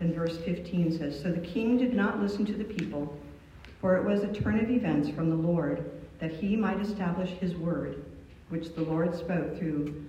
Then 0.00 0.12
verse 0.14 0.38
15 0.38 0.98
says 0.98 1.20
So 1.20 1.30
the 1.30 1.46
king 1.46 1.76
did 1.76 1.94
not 1.94 2.20
listen 2.20 2.44
to 2.46 2.54
the 2.54 2.64
people, 2.64 3.16
for 3.80 3.96
it 3.96 4.04
was 4.04 4.22
a 4.22 4.32
turn 4.32 4.58
of 4.58 4.70
events 4.70 5.08
from 5.10 5.30
the 5.30 5.36
Lord, 5.36 5.90
that 6.18 6.32
he 6.32 6.56
might 6.56 6.80
establish 6.80 7.30
his 7.30 7.54
word, 7.54 8.04
which 8.48 8.74
the 8.74 8.82
Lord 8.82 9.14
spoke 9.14 9.56
through 9.58 10.04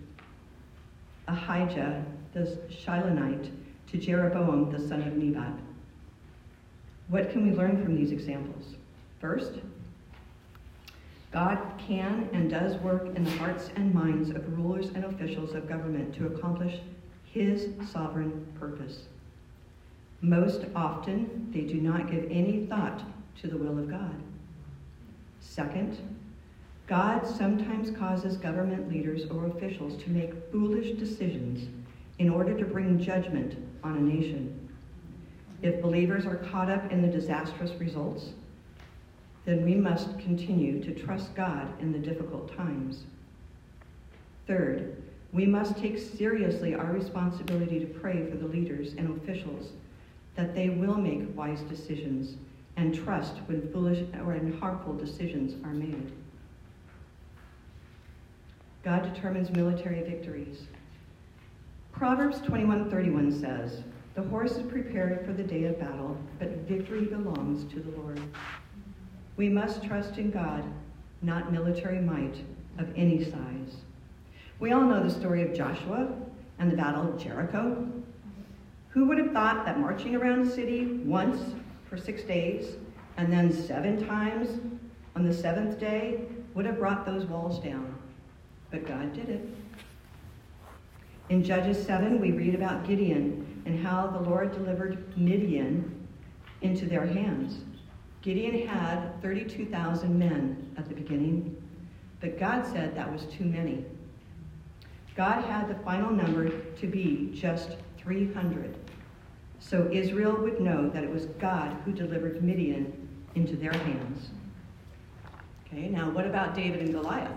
Ahijah 1.27 2.05
the 2.35 2.59
Shilonite 2.69 3.49
to 3.87 3.97
Jeroboam 3.97 4.69
the 4.69 4.87
son 4.87 5.01
of 5.01 5.15
Nebat. 5.15 5.53
What 7.07 7.31
can 7.31 7.49
we 7.49 7.55
learn 7.55 7.81
from 7.81 7.95
these 7.95 8.11
examples? 8.11 8.75
First, 9.21 9.53
God 11.31 11.57
can 11.77 12.29
and 12.33 12.49
does 12.49 12.75
work 12.77 13.05
in 13.15 13.23
the 13.23 13.31
hearts 13.31 13.69
and 13.77 13.93
minds 13.93 14.31
of 14.31 14.57
rulers 14.57 14.89
and 14.89 15.05
officials 15.05 15.55
of 15.55 15.69
government 15.69 16.13
to 16.15 16.27
accomplish 16.27 16.81
his 17.23 17.69
sovereign 17.89 18.45
purpose. 18.59 19.03
Most 20.19 20.65
often, 20.75 21.49
they 21.53 21.61
do 21.61 21.75
not 21.75 22.11
give 22.11 22.25
any 22.29 22.65
thought 22.65 23.01
to 23.41 23.47
the 23.47 23.57
will 23.57 23.79
of 23.79 23.89
God. 23.89 24.15
Second, 25.39 25.97
God 26.85 27.25
sometimes 27.25 27.91
causes 27.91 28.35
government 28.35 28.89
leaders 28.89 29.25
or 29.31 29.45
officials 29.47 30.01
to 30.03 30.09
make 30.09 30.33
foolish 30.51 30.97
decisions 30.97 31.69
in 32.19 32.29
order 32.29 32.57
to 32.57 32.65
bring 32.65 32.99
judgment 32.99 33.57
on 33.83 33.97
a 33.97 33.99
nation. 33.99 34.69
If 35.61 35.81
believers 35.81 36.25
are 36.25 36.37
caught 36.37 36.69
up 36.69 36.91
in 36.91 37.01
the 37.01 37.07
disastrous 37.07 37.71
results, 37.79 38.29
then 39.45 39.63
we 39.63 39.75
must 39.75 40.17
continue 40.19 40.83
to 40.83 40.93
trust 40.93 41.35
God 41.35 41.67
in 41.79 41.91
the 41.91 41.99
difficult 41.99 42.55
times. 42.55 43.03
Third, 44.47 45.01
we 45.33 45.45
must 45.45 45.77
take 45.77 45.97
seriously 45.97 46.73
our 46.73 46.91
responsibility 46.91 47.79
to 47.79 47.85
pray 47.85 48.29
for 48.29 48.37
the 48.37 48.47
leaders 48.47 48.93
and 48.93 49.17
officials 49.17 49.71
that 50.35 50.55
they 50.55 50.69
will 50.69 50.95
make 50.95 51.35
wise 51.35 51.61
decisions 51.61 52.35
and 52.77 52.93
trust 52.93 53.35
when 53.47 53.71
foolish 53.71 54.03
or 54.23 54.39
harmful 54.59 54.93
decisions 54.93 55.63
are 55.65 55.73
made. 55.73 56.11
God 58.83 59.13
determines 59.13 59.49
military 59.51 60.03
victories. 60.03 60.67
Proverbs 61.97 62.39
21:31 62.41 63.31
says, 63.31 63.81
"The 64.15 64.23
horse 64.23 64.57
is 64.57 64.69
prepared 64.69 65.25
for 65.25 65.31
the 65.31 65.43
day 65.43 65.63
of 65.63 65.79
battle, 65.79 66.17
but 66.39 66.67
victory 66.67 67.05
belongs 67.05 67.63
to 67.73 67.79
the 67.79 67.97
Lord." 67.97 68.19
We 69.37 69.47
must 69.47 69.81
trust 69.81 70.17
in 70.17 70.29
God, 70.29 70.65
not 71.21 71.53
military 71.53 72.01
might 72.01 72.43
of 72.77 72.91
any 72.97 73.23
size. 73.23 73.83
We 74.59 74.73
all 74.73 74.83
know 74.83 75.01
the 75.01 75.09
story 75.09 75.41
of 75.41 75.53
Joshua 75.53 76.09
and 76.59 76.69
the 76.69 76.75
Battle 76.75 77.07
of 77.07 77.17
Jericho. 77.17 77.87
Who 78.89 79.05
would 79.05 79.17
have 79.17 79.31
thought 79.31 79.65
that 79.65 79.79
marching 79.79 80.15
around 80.17 80.41
a 80.41 80.49
city 80.49 81.01
once 81.05 81.55
for 81.85 81.97
six 81.97 82.23
days 82.23 82.75
and 83.15 83.31
then 83.31 83.51
seven 83.51 84.05
times 84.05 84.59
on 85.15 85.23
the 85.23 85.33
seventh 85.33 85.79
day 85.79 86.27
would 86.53 86.65
have 86.65 86.77
brought 86.77 87.05
those 87.05 87.25
walls 87.25 87.59
down? 87.59 87.95
but 88.71 88.85
God 88.85 89.13
did 89.13 89.29
it. 89.29 89.47
In 91.29 91.43
Judges 91.43 91.83
7, 91.83 92.19
we 92.19 92.31
read 92.31 92.53
about 92.53 92.87
Gideon 92.87 93.63
and 93.65 93.83
how 93.83 94.07
the 94.07 94.19
Lord 94.19 94.51
delivered 94.51 95.17
Midian 95.17 96.07
into 96.61 96.85
their 96.85 97.05
hands. 97.05 97.61
Gideon 98.21 98.67
had 98.67 99.19
32,000 99.23 100.17
men 100.17 100.71
at 100.77 100.87
the 100.87 100.93
beginning, 100.93 101.55
but 102.19 102.39
God 102.39 102.63
said 102.65 102.95
that 102.95 103.11
was 103.11 103.25
too 103.25 103.43
many. 103.43 103.83
God 105.15 105.43
had 105.45 105.67
the 105.67 105.83
final 105.83 106.11
number 106.11 106.49
to 106.59 106.87
be 106.87 107.31
just 107.33 107.77
300, 107.97 108.75
so 109.59 109.89
Israel 109.91 110.35
would 110.35 110.59
know 110.59 110.89
that 110.89 111.03
it 111.03 111.09
was 111.09 111.25
God 111.39 111.75
who 111.85 111.91
delivered 111.91 112.43
Midian 112.43 112.93
into 113.33 113.55
their 113.55 113.73
hands. 113.73 114.29
Okay, 115.65 115.87
now 115.87 116.09
what 116.11 116.27
about 116.27 116.53
David 116.53 116.81
and 116.81 116.93
Goliath? 116.93 117.31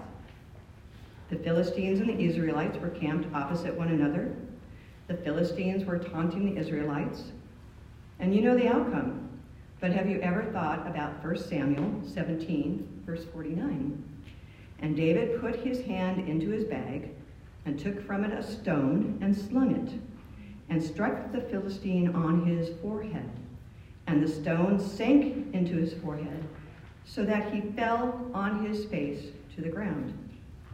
The 1.30 1.36
Philistines 1.36 2.00
and 2.00 2.08
the 2.08 2.24
Israelites 2.24 2.78
were 2.78 2.88
camped 2.88 3.34
opposite 3.34 3.74
one 3.74 3.88
another. 3.88 4.34
The 5.08 5.16
Philistines 5.16 5.84
were 5.84 5.98
taunting 5.98 6.54
the 6.54 6.60
Israelites. 6.60 7.24
And 8.18 8.34
you 8.34 8.40
know 8.40 8.56
the 8.56 8.68
outcome. 8.68 9.28
But 9.80 9.92
have 9.92 10.08
you 10.08 10.20
ever 10.20 10.44
thought 10.52 10.86
about 10.86 11.22
1 11.22 11.38
Samuel 11.38 12.02
17, 12.06 13.02
verse 13.06 13.24
49? 13.32 14.02
And 14.80 14.96
David 14.96 15.40
put 15.40 15.56
his 15.56 15.82
hand 15.82 16.28
into 16.28 16.50
his 16.50 16.64
bag 16.64 17.10
and 17.64 17.78
took 17.78 18.04
from 18.06 18.24
it 18.24 18.32
a 18.32 18.42
stone 18.42 19.18
and 19.20 19.36
slung 19.36 19.74
it 19.76 20.00
and 20.70 20.82
struck 20.82 21.32
the 21.32 21.40
Philistine 21.42 22.14
on 22.14 22.46
his 22.46 22.70
forehead. 22.80 23.30
And 24.06 24.22
the 24.22 24.28
stone 24.28 24.80
sank 24.80 25.54
into 25.54 25.76
his 25.76 25.94
forehead 25.94 26.44
so 27.04 27.24
that 27.24 27.52
he 27.52 27.60
fell 27.60 28.30
on 28.34 28.64
his 28.64 28.84
face 28.86 29.26
to 29.54 29.60
the 29.60 29.68
ground. 29.68 30.12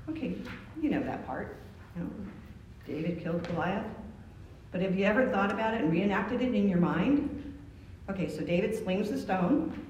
Okay, 0.08 0.36
you 0.80 0.90
know 0.90 1.02
that 1.02 1.26
part. 1.26 1.56
You 1.96 2.02
know, 2.02 2.10
David 2.86 3.22
killed 3.22 3.42
Goliath. 3.48 3.86
But 4.70 4.82
have 4.82 4.98
you 4.98 5.04
ever 5.04 5.28
thought 5.28 5.52
about 5.52 5.74
it 5.74 5.82
and 5.82 5.92
reenacted 5.92 6.42
it 6.42 6.54
in 6.54 6.68
your 6.68 6.80
mind? 6.80 7.54
Okay, 8.10 8.28
so 8.28 8.42
David 8.42 8.76
slings 8.76 9.10
the 9.10 9.18
stone. 9.18 9.86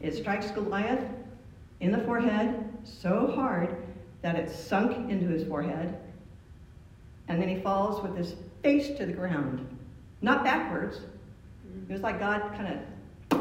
It 0.00 0.14
strikes 0.14 0.50
Goliath 0.50 1.04
in 1.80 1.90
the 1.90 1.98
forehead 1.98 2.62
so 2.84 3.32
hard 3.34 3.76
that 4.20 4.36
it 4.36 4.50
sunk 4.50 5.10
into 5.10 5.26
his 5.26 5.44
forehead. 5.44 5.96
And 7.28 7.40
then 7.40 7.48
he 7.48 7.56
falls 7.60 8.02
with 8.02 8.16
his 8.16 8.34
face 8.62 8.96
to 8.98 9.06
the 9.06 9.12
ground. 9.12 9.66
Not 10.20 10.44
backwards. 10.44 11.00
It 11.88 11.92
was 11.92 12.02
like 12.02 12.20
God 12.20 12.42
kind 12.54 12.78
of 13.30 13.40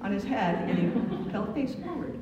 on 0.00 0.12
his 0.12 0.24
head 0.24 0.68
and 0.68 0.78
he 0.78 1.30
fell 1.30 1.52
face 1.54 1.74
forward. 1.74 2.18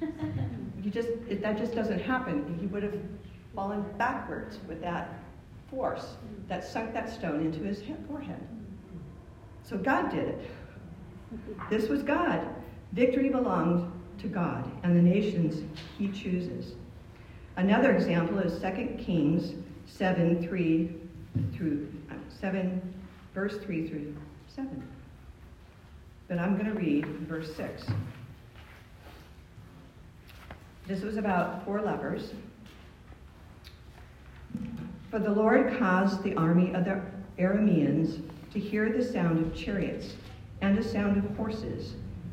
He 0.82 0.90
just, 0.90 1.08
it, 1.28 1.42
that 1.42 1.58
just 1.58 1.74
doesn't 1.74 2.00
happen. 2.00 2.56
He 2.60 2.66
would 2.66 2.82
have 2.82 2.96
fallen 3.54 3.84
backwards 3.96 4.58
with 4.68 4.80
that 4.82 5.22
force 5.70 6.16
that 6.48 6.66
sunk 6.66 6.94
that 6.94 7.10
stone 7.10 7.40
into 7.40 7.60
his 7.60 7.82
forehead. 8.06 8.40
So 9.62 9.76
God 9.76 10.10
did 10.10 10.28
it. 10.28 10.50
This 11.68 11.88
was 11.88 12.02
God. 12.02 12.46
Victory 12.92 13.28
belonged 13.28 13.92
to 14.18 14.28
God 14.28 14.70
and 14.82 14.96
the 14.96 15.02
nations 15.02 15.62
he 15.98 16.08
chooses. 16.08 16.74
Another 17.56 17.92
example 17.92 18.38
is 18.38 18.60
2 18.62 18.96
Kings 18.98 19.54
7 19.86 20.46
3 20.46 20.94
through 21.52 21.88
uh, 22.10 22.14
7, 22.40 22.94
verse 23.34 23.58
3 23.58 23.88
through 23.88 24.14
7. 24.46 24.82
But 26.28 26.38
I'm 26.38 26.56
going 26.56 26.72
to 26.72 26.78
read 26.78 27.06
verse 27.28 27.54
6. 27.56 27.84
This 30.88 31.02
was 31.02 31.18
about 31.18 31.66
four 31.66 31.82
lepers. 31.82 32.32
For 35.10 35.18
the 35.18 35.30
Lord 35.30 35.78
caused 35.78 36.22
the 36.22 36.34
army 36.34 36.72
of 36.72 36.86
the 36.86 37.02
Arameans 37.38 38.22
to 38.54 38.58
hear 38.58 38.90
the 38.90 39.04
sound 39.04 39.44
of 39.44 39.54
chariots 39.54 40.14
and 40.62 40.78
the 40.78 40.82
sound 40.82 41.18
of 41.18 41.36
horses, 41.36 41.92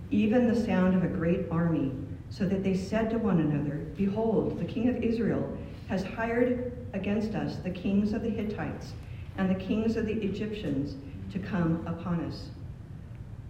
even 0.10 0.48
the 0.48 0.66
sound 0.66 0.96
of 0.96 1.04
a 1.04 1.14
great 1.14 1.52
army, 1.52 1.92
so 2.30 2.46
that 2.46 2.64
they 2.64 2.78
said 2.78 3.10
to 3.10 3.18
one 3.18 3.42
another, 3.42 3.88
Behold, 3.98 4.58
the 4.58 4.64
king 4.64 4.88
of 4.88 5.04
Israel 5.04 5.58
has 5.90 6.06
hired 6.06 6.72
against 6.94 7.36
us 7.36 7.58
the 7.58 7.70
kings 7.70 8.14
of 8.14 8.22
the 8.22 8.30
Hittites 8.30 8.94
and 9.38 9.50
the 9.50 9.62
kings 9.62 9.98
of 9.98 10.06
the 10.06 10.14
Egyptians 10.24 10.96
to 11.34 11.40
come 11.40 11.86
upon 11.86 12.22
us. 12.22 12.52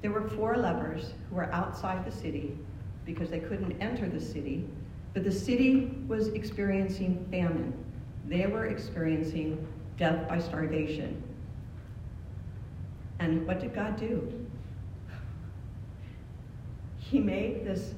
There 0.01 0.09
were 0.09 0.27
four 0.29 0.57
lepers 0.57 1.13
who 1.29 1.35
were 1.35 1.51
outside 1.53 2.03
the 2.03 2.11
city 2.11 2.57
because 3.05 3.29
they 3.29 3.39
couldn't 3.39 3.79
enter 3.79 4.09
the 4.09 4.19
city, 4.19 4.67
but 5.15 5.23
the 5.23 5.32
city 5.32 5.97
was 6.10 6.28
experiencing 6.28 7.25
famine. 7.32 7.73
They 8.28 8.45
were 8.47 8.65
experiencing 8.65 9.65
death 9.97 10.28
by 10.28 10.39
starvation. 10.39 11.23
And 13.19 13.47
what 13.47 13.62
did 13.62 13.73
God 13.73 13.97
do? 13.97 14.45
He 16.97 17.19
made 17.19 17.65
this 17.65 17.93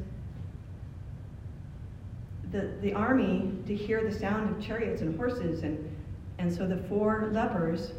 the, 2.52 2.72
the 2.82 2.94
army 2.94 3.52
to 3.66 3.76
hear 3.76 4.10
the 4.10 4.18
sound 4.18 4.56
of 4.56 4.64
chariots 4.64 5.02
and 5.02 5.18
horses 5.18 5.64
and 5.64 5.94
and 6.38 6.54
so 6.54 6.68
the 6.68 6.78
four 6.88 7.30
lepers 7.34 7.94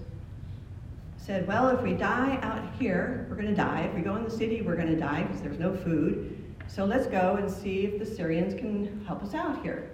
said, 1.16 1.46
Well, 1.48 1.68
if 1.68 1.82
we 1.82 1.92
die 1.92 2.38
out 2.42 2.62
here, 2.78 3.26
we're 3.28 3.34
going 3.34 3.48
to 3.48 3.54
die. 3.54 3.80
If 3.82 3.94
we 3.94 4.00
go 4.00 4.14
in 4.14 4.22
the 4.22 4.30
city, 4.30 4.62
we're 4.62 4.76
going 4.76 4.94
to 4.94 4.96
die 4.96 5.24
because 5.24 5.42
there's 5.42 5.58
no 5.58 5.76
food. 5.76 6.47
So 6.68 6.84
let's 6.84 7.06
go 7.06 7.36
and 7.36 7.50
see 7.50 7.86
if 7.86 7.98
the 7.98 8.06
Syrians 8.06 8.54
can 8.54 9.04
help 9.06 9.22
us 9.22 9.34
out 9.34 9.62
here. 9.62 9.90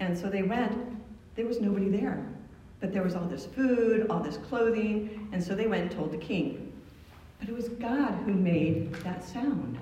And 0.00 0.16
so 0.16 0.30
they 0.30 0.42
went. 0.42 0.72
There 1.36 1.46
was 1.46 1.60
nobody 1.60 1.88
there. 1.88 2.24
But 2.80 2.92
there 2.92 3.02
was 3.02 3.14
all 3.14 3.26
this 3.26 3.46
food, 3.46 4.06
all 4.08 4.20
this 4.20 4.38
clothing. 4.38 5.28
And 5.32 5.42
so 5.42 5.54
they 5.54 5.66
went 5.66 5.82
and 5.82 5.90
told 5.90 6.12
the 6.12 6.18
king. 6.18 6.72
But 7.38 7.48
it 7.48 7.54
was 7.54 7.68
God 7.68 8.14
who 8.24 8.32
made 8.32 8.94
that 8.96 9.24
sound. 9.24 9.78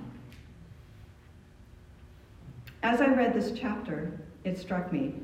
As 2.82 3.00
I 3.00 3.08
read 3.08 3.34
this 3.34 3.52
chapter, 3.58 4.18
it 4.44 4.58
struck 4.58 4.92
me 4.92 5.14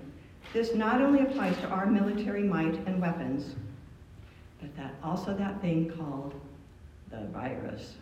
this 0.52 0.74
not 0.74 1.00
only 1.02 1.20
applies 1.20 1.56
to 1.58 1.66
our 1.68 1.86
military 1.86 2.42
might 2.42 2.74
and 2.86 3.00
weapons, 3.00 3.54
but 4.60 4.74
that 4.76 4.94
also 5.02 5.34
that 5.34 5.60
thing 5.60 5.92
called 5.98 6.34
the 7.10 7.26
virus. 7.26 7.96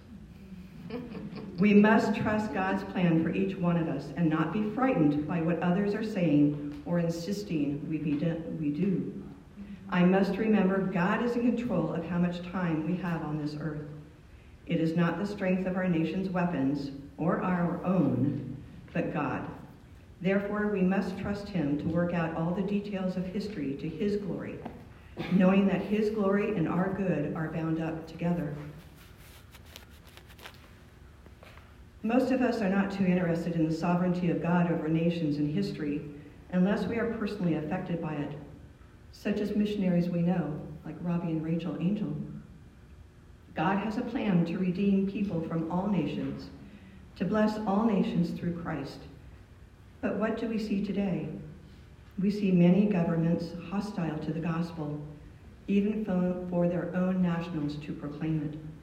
we 1.58 1.74
must 1.74 2.14
trust 2.14 2.52
God's 2.52 2.84
plan 2.84 3.22
for 3.22 3.30
each 3.30 3.56
one 3.56 3.76
of 3.76 3.88
us 3.88 4.06
and 4.16 4.28
not 4.28 4.52
be 4.52 4.70
frightened 4.70 5.26
by 5.26 5.40
what 5.40 5.60
others 5.62 5.94
are 5.94 6.04
saying 6.04 6.82
or 6.86 6.98
insisting 6.98 7.86
we, 7.88 7.98
do, 7.98 8.42
we 8.60 8.70
do. 8.70 9.22
I 9.90 10.04
must 10.04 10.36
remember 10.36 10.78
God 10.78 11.24
is 11.24 11.36
in 11.36 11.54
control 11.54 11.92
of 11.92 12.04
how 12.06 12.18
much 12.18 12.42
time 12.50 12.86
we 12.86 12.96
have 12.96 13.22
on 13.22 13.38
this 13.38 13.56
earth. 13.60 13.86
It 14.66 14.80
is 14.80 14.96
not 14.96 15.18
the 15.18 15.26
strength 15.26 15.66
of 15.66 15.76
our 15.76 15.88
nation's 15.88 16.30
weapons 16.30 16.90
or 17.18 17.42
our 17.42 17.84
own, 17.84 18.56
but 18.92 19.12
God. 19.12 19.46
Therefore, 20.20 20.68
we 20.68 20.80
must 20.80 21.18
trust 21.18 21.48
him 21.48 21.78
to 21.78 21.84
work 21.84 22.14
out 22.14 22.34
all 22.34 22.54
the 22.54 22.62
details 22.62 23.16
of 23.16 23.26
history 23.26 23.74
to 23.74 23.88
his 23.88 24.16
glory, 24.16 24.58
knowing 25.32 25.66
that 25.66 25.82
his 25.82 26.10
glory 26.10 26.56
and 26.56 26.66
our 26.66 26.94
good 26.94 27.34
are 27.36 27.48
bound 27.48 27.80
up 27.80 28.06
together. 28.06 28.56
Most 32.04 32.30
of 32.30 32.40
us 32.40 32.60
are 32.60 32.68
not 32.68 32.92
too 32.92 33.04
interested 33.04 33.56
in 33.56 33.68
the 33.68 33.74
sovereignty 33.74 34.30
of 34.30 34.40
God 34.40 34.70
over 34.70 34.86
nations 34.86 35.38
and 35.38 35.52
history 35.52 36.02
unless 36.52 36.86
we 36.86 36.96
are 36.96 37.14
personally 37.14 37.56
affected 37.56 38.00
by 38.00 38.14
it, 38.14 38.30
such 39.10 39.40
as 39.40 39.56
missionaries 39.56 40.08
we 40.08 40.22
know, 40.22 40.56
like 40.84 40.94
Robbie 41.00 41.32
and 41.32 41.44
Rachel 41.44 41.76
Angel. 41.80 42.14
God 43.56 43.78
has 43.78 43.98
a 43.98 44.02
plan 44.02 44.44
to 44.46 44.58
redeem 44.58 45.10
people 45.10 45.40
from 45.48 45.68
all 45.68 45.88
nations, 45.88 46.50
to 47.16 47.24
bless 47.24 47.58
all 47.66 47.84
nations 47.84 48.38
through 48.38 48.62
Christ 48.62 49.00
but 50.04 50.18
what 50.18 50.38
do 50.38 50.46
we 50.46 50.58
see 50.58 50.84
today? 50.84 51.26
We 52.20 52.30
see 52.30 52.52
many 52.52 52.84
governments 52.84 53.46
hostile 53.70 54.18
to 54.18 54.34
the 54.34 54.38
gospel, 54.38 55.00
even 55.66 56.04
for 56.50 56.68
their 56.68 56.94
own 56.94 57.22
nationals 57.22 57.76
to 57.76 57.94
proclaim 57.94 58.42
it. 58.52 58.73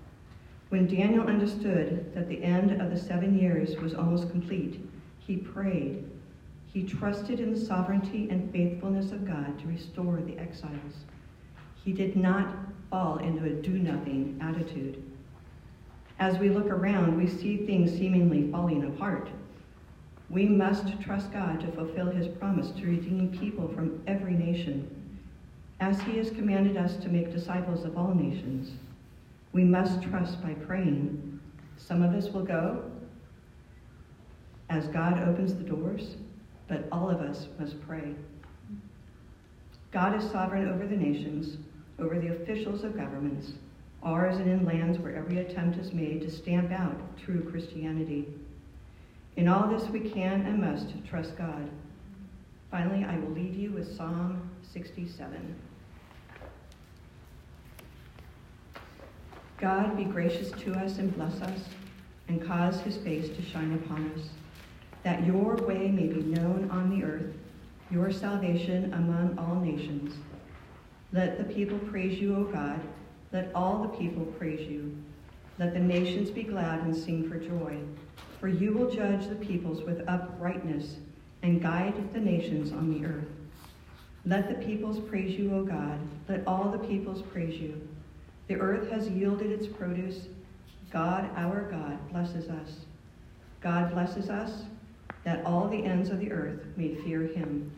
When 0.71 0.87
Daniel 0.87 1.27
understood 1.27 2.13
that 2.15 2.29
the 2.29 2.41
end 2.41 2.81
of 2.81 2.91
the 2.91 2.97
seven 2.97 3.37
years 3.37 3.75
was 3.81 3.93
almost 3.93 4.31
complete, 4.31 4.79
he 5.19 5.35
prayed. 5.35 6.09
He 6.67 6.83
trusted 6.83 7.41
in 7.41 7.53
the 7.53 7.59
sovereignty 7.59 8.29
and 8.29 8.49
faithfulness 8.53 9.11
of 9.11 9.27
God 9.27 9.59
to 9.59 9.67
restore 9.67 10.21
the 10.21 10.37
exiles. 10.39 11.03
He 11.83 11.91
did 11.91 12.15
not 12.15 12.55
fall 12.89 13.17
into 13.17 13.43
a 13.43 13.49
do 13.49 13.71
nothing 13.71 14.39
attitude. 14.41 15.03
As 16.19 16.37
we 16.37 16.47
look 16.47 16.67
around, 16.67 17.17
we 17.17 17.27
see 17.27 17.65
things 17.65 17.91
seemingly 17.91 18.49
falling 18.49 18.85
apart. 18.85 19.27
We 20.29 20.45
must 20.45 21.01
trust 21.01 21.33
God 21.33 21.59
to 21.59 21.71
fulfill 21.73 22.11
his 22.11 22.29
promise 22.29 22.71
to 22.71 22.85
redeem 22.85 23.37
people 23.37 23.67
from 23.75 24.01
every 24.07 24.35
nation, 24.35 24.89
as 25.81 25.99
he 26.03 26.15
has 26.15 26.29
commanded 26.29 26.77
us 26.77 26.95
to 27.03 27.09
make 27.09 27.33
disciples 27.33 27.83
of 27.83 27.97
all 27.97 28.15
nations. 28.15 28.71
We 29.53 29.63
must 29.63 30.01
trust 30.01 30.41
by 30.41 30.53
praying. 30.53 31.39
Some 31.77 32.01
of 32.01 32.13
us 32.13 32.29
will 32.29 32.43
go 32.43 32.83
as 34.69 34.87
God 34.87 35.19
opens 35.27 35.53
the 35.53 35.63
doors, 35.63 36.15
but 36.67 36.87
all 36.91 37.09
of 37.09 37.19
us 37.19 37.47
must 37.59 37.81
pray. 37.85 38.15
God 39.91 40.15
is 40.15 40.29
sovereign 40.31 40.69
over 40.69 40.87
the 40.87 40.95
nations, 40.95 41.57
over 41.99 42.17
the 42.17 42.33
officials 42.33 42.85
of 42.85 42.95
governments, 42.95 43.51
ours 44.01 44.37
and 44.37 44.49
in 44.49 44.65
lands 44.65 44.97
where 44.99 45.15
every 45.15 45.39
attempt 45.39 45.77
is 45.77 45.91
made 45.91 46.21
to 46.21 46.31
stamp 46.31 46.71
out 46.71 47.17
true 47.17 47.41
Christianity. 47.51 48.27
In 49.35 49.49
all 49.49 49.67
this, 49.67 49.89
we 49.89 49.99
can 49.99 50.45
and 50.45 50.61
must 50.61 50.93
trust 51.05 51.37
God. 51.37 51.69
Finally, 52.69 53.03
I 53.03 53.17
will 53.19 53.31
leave 53.31 53.55
you 53.55 53.71
with 53.71 53.95
Psalm 53.97 54.49
67. 54.71 55.55
God 59.61 59.95
be 59.95 60.05
gracious 60.05 60.49
to 60.63 60.73
us 60.73 60.97
and 60.97 61.15
bless 61.15 61.39
us, 61.39 61.59
and 62.27 62.43
cause 62.43 62.81
his 62.81 62.97
face 62.97 63.29
to 63.29 63.43
shine 63.43 63.73
upon 63.73 64.11
us, 64.13 64.29
that 65.03 65.23
your 65.23 65.55
way 65.55 65.87
may 65.87 66.07
be 66.07 66.23
known 66.23 66.67
on 66.71 66.89
the 66.89 67.05
earth, 67.05 67.35
your 67.91 68.11
salvation 68.11 68.91
among 68.91 69.37
all 69.37 69.59
nations. 69.59 70.15
Let 71.13 71.37
the 71.37 71.53
people 71.53 71.77
praise 71.77 72.19
you, 72.19 72.35
O 72.37 72.45
God. 72.45 72.81
Let 73.31 73.51
all 73.53 73.83
the 73.83 73.97
people 73.99 74.25
praise 74.25 74.67
you. 74.67 74.97
Let 75.59 75.73
the 75.73 75.79
nations 75.79 76.31
be 76.31 76.41
glad 76.41 76.81
and 76.81 76.95
sing 76.95 77.29
for 77.29 77.37
joy. 77.37 77.77
For 78.39 78.47
you 78.47 78.73
will 78.73 78.89
judge 78.89 79.27
the 79.27 79.35
peoples 79.35 79.83
with 79.83 80.07
uprightness 80.07 80.95
and 81.43 81.61
guide 81.61 82.11
the 82.13 82.19
nations 82.19 82.71
on 82.71 82.91
the 82.91 83.05
earth. 83.05 83.27
Let 84.25 84.49
the 84.49 84.65
peoples 84.65 84.99
praise 85.07 85.37
you, 85.37 85.53
O 85.53 85.63
God. 85.63 85.99
Let 86.27 86.47
all 86.47 86.71
the 86.71 86.79
peoples 86.79 87.21
praise 87.31 87.61
you. 87.61 87.87
The 88.51 88.59
earth 88.59 88.91
has 88.91 89.07
yielded 89.07 89.49
its 89.49 89.65
produce. 89.65 90.27
God, 90.91 91.29
our 91.37 91.71
God, 91.71 92.11
blesses 92.11 92.49
us. 92.49 92.81
God 93.61 93.93
blesses 93.93 94.29
us, 94.29 94.63
that 95.23 95.45
all 95.45 95.69
the 95.69 95.85
ends 95.85 96.09
of 96.09 96.19
the 96.19 96.33
earth 96.33 96.59
may 96.75 96.95
fear 96.95 97.21
him. 97.21 97.71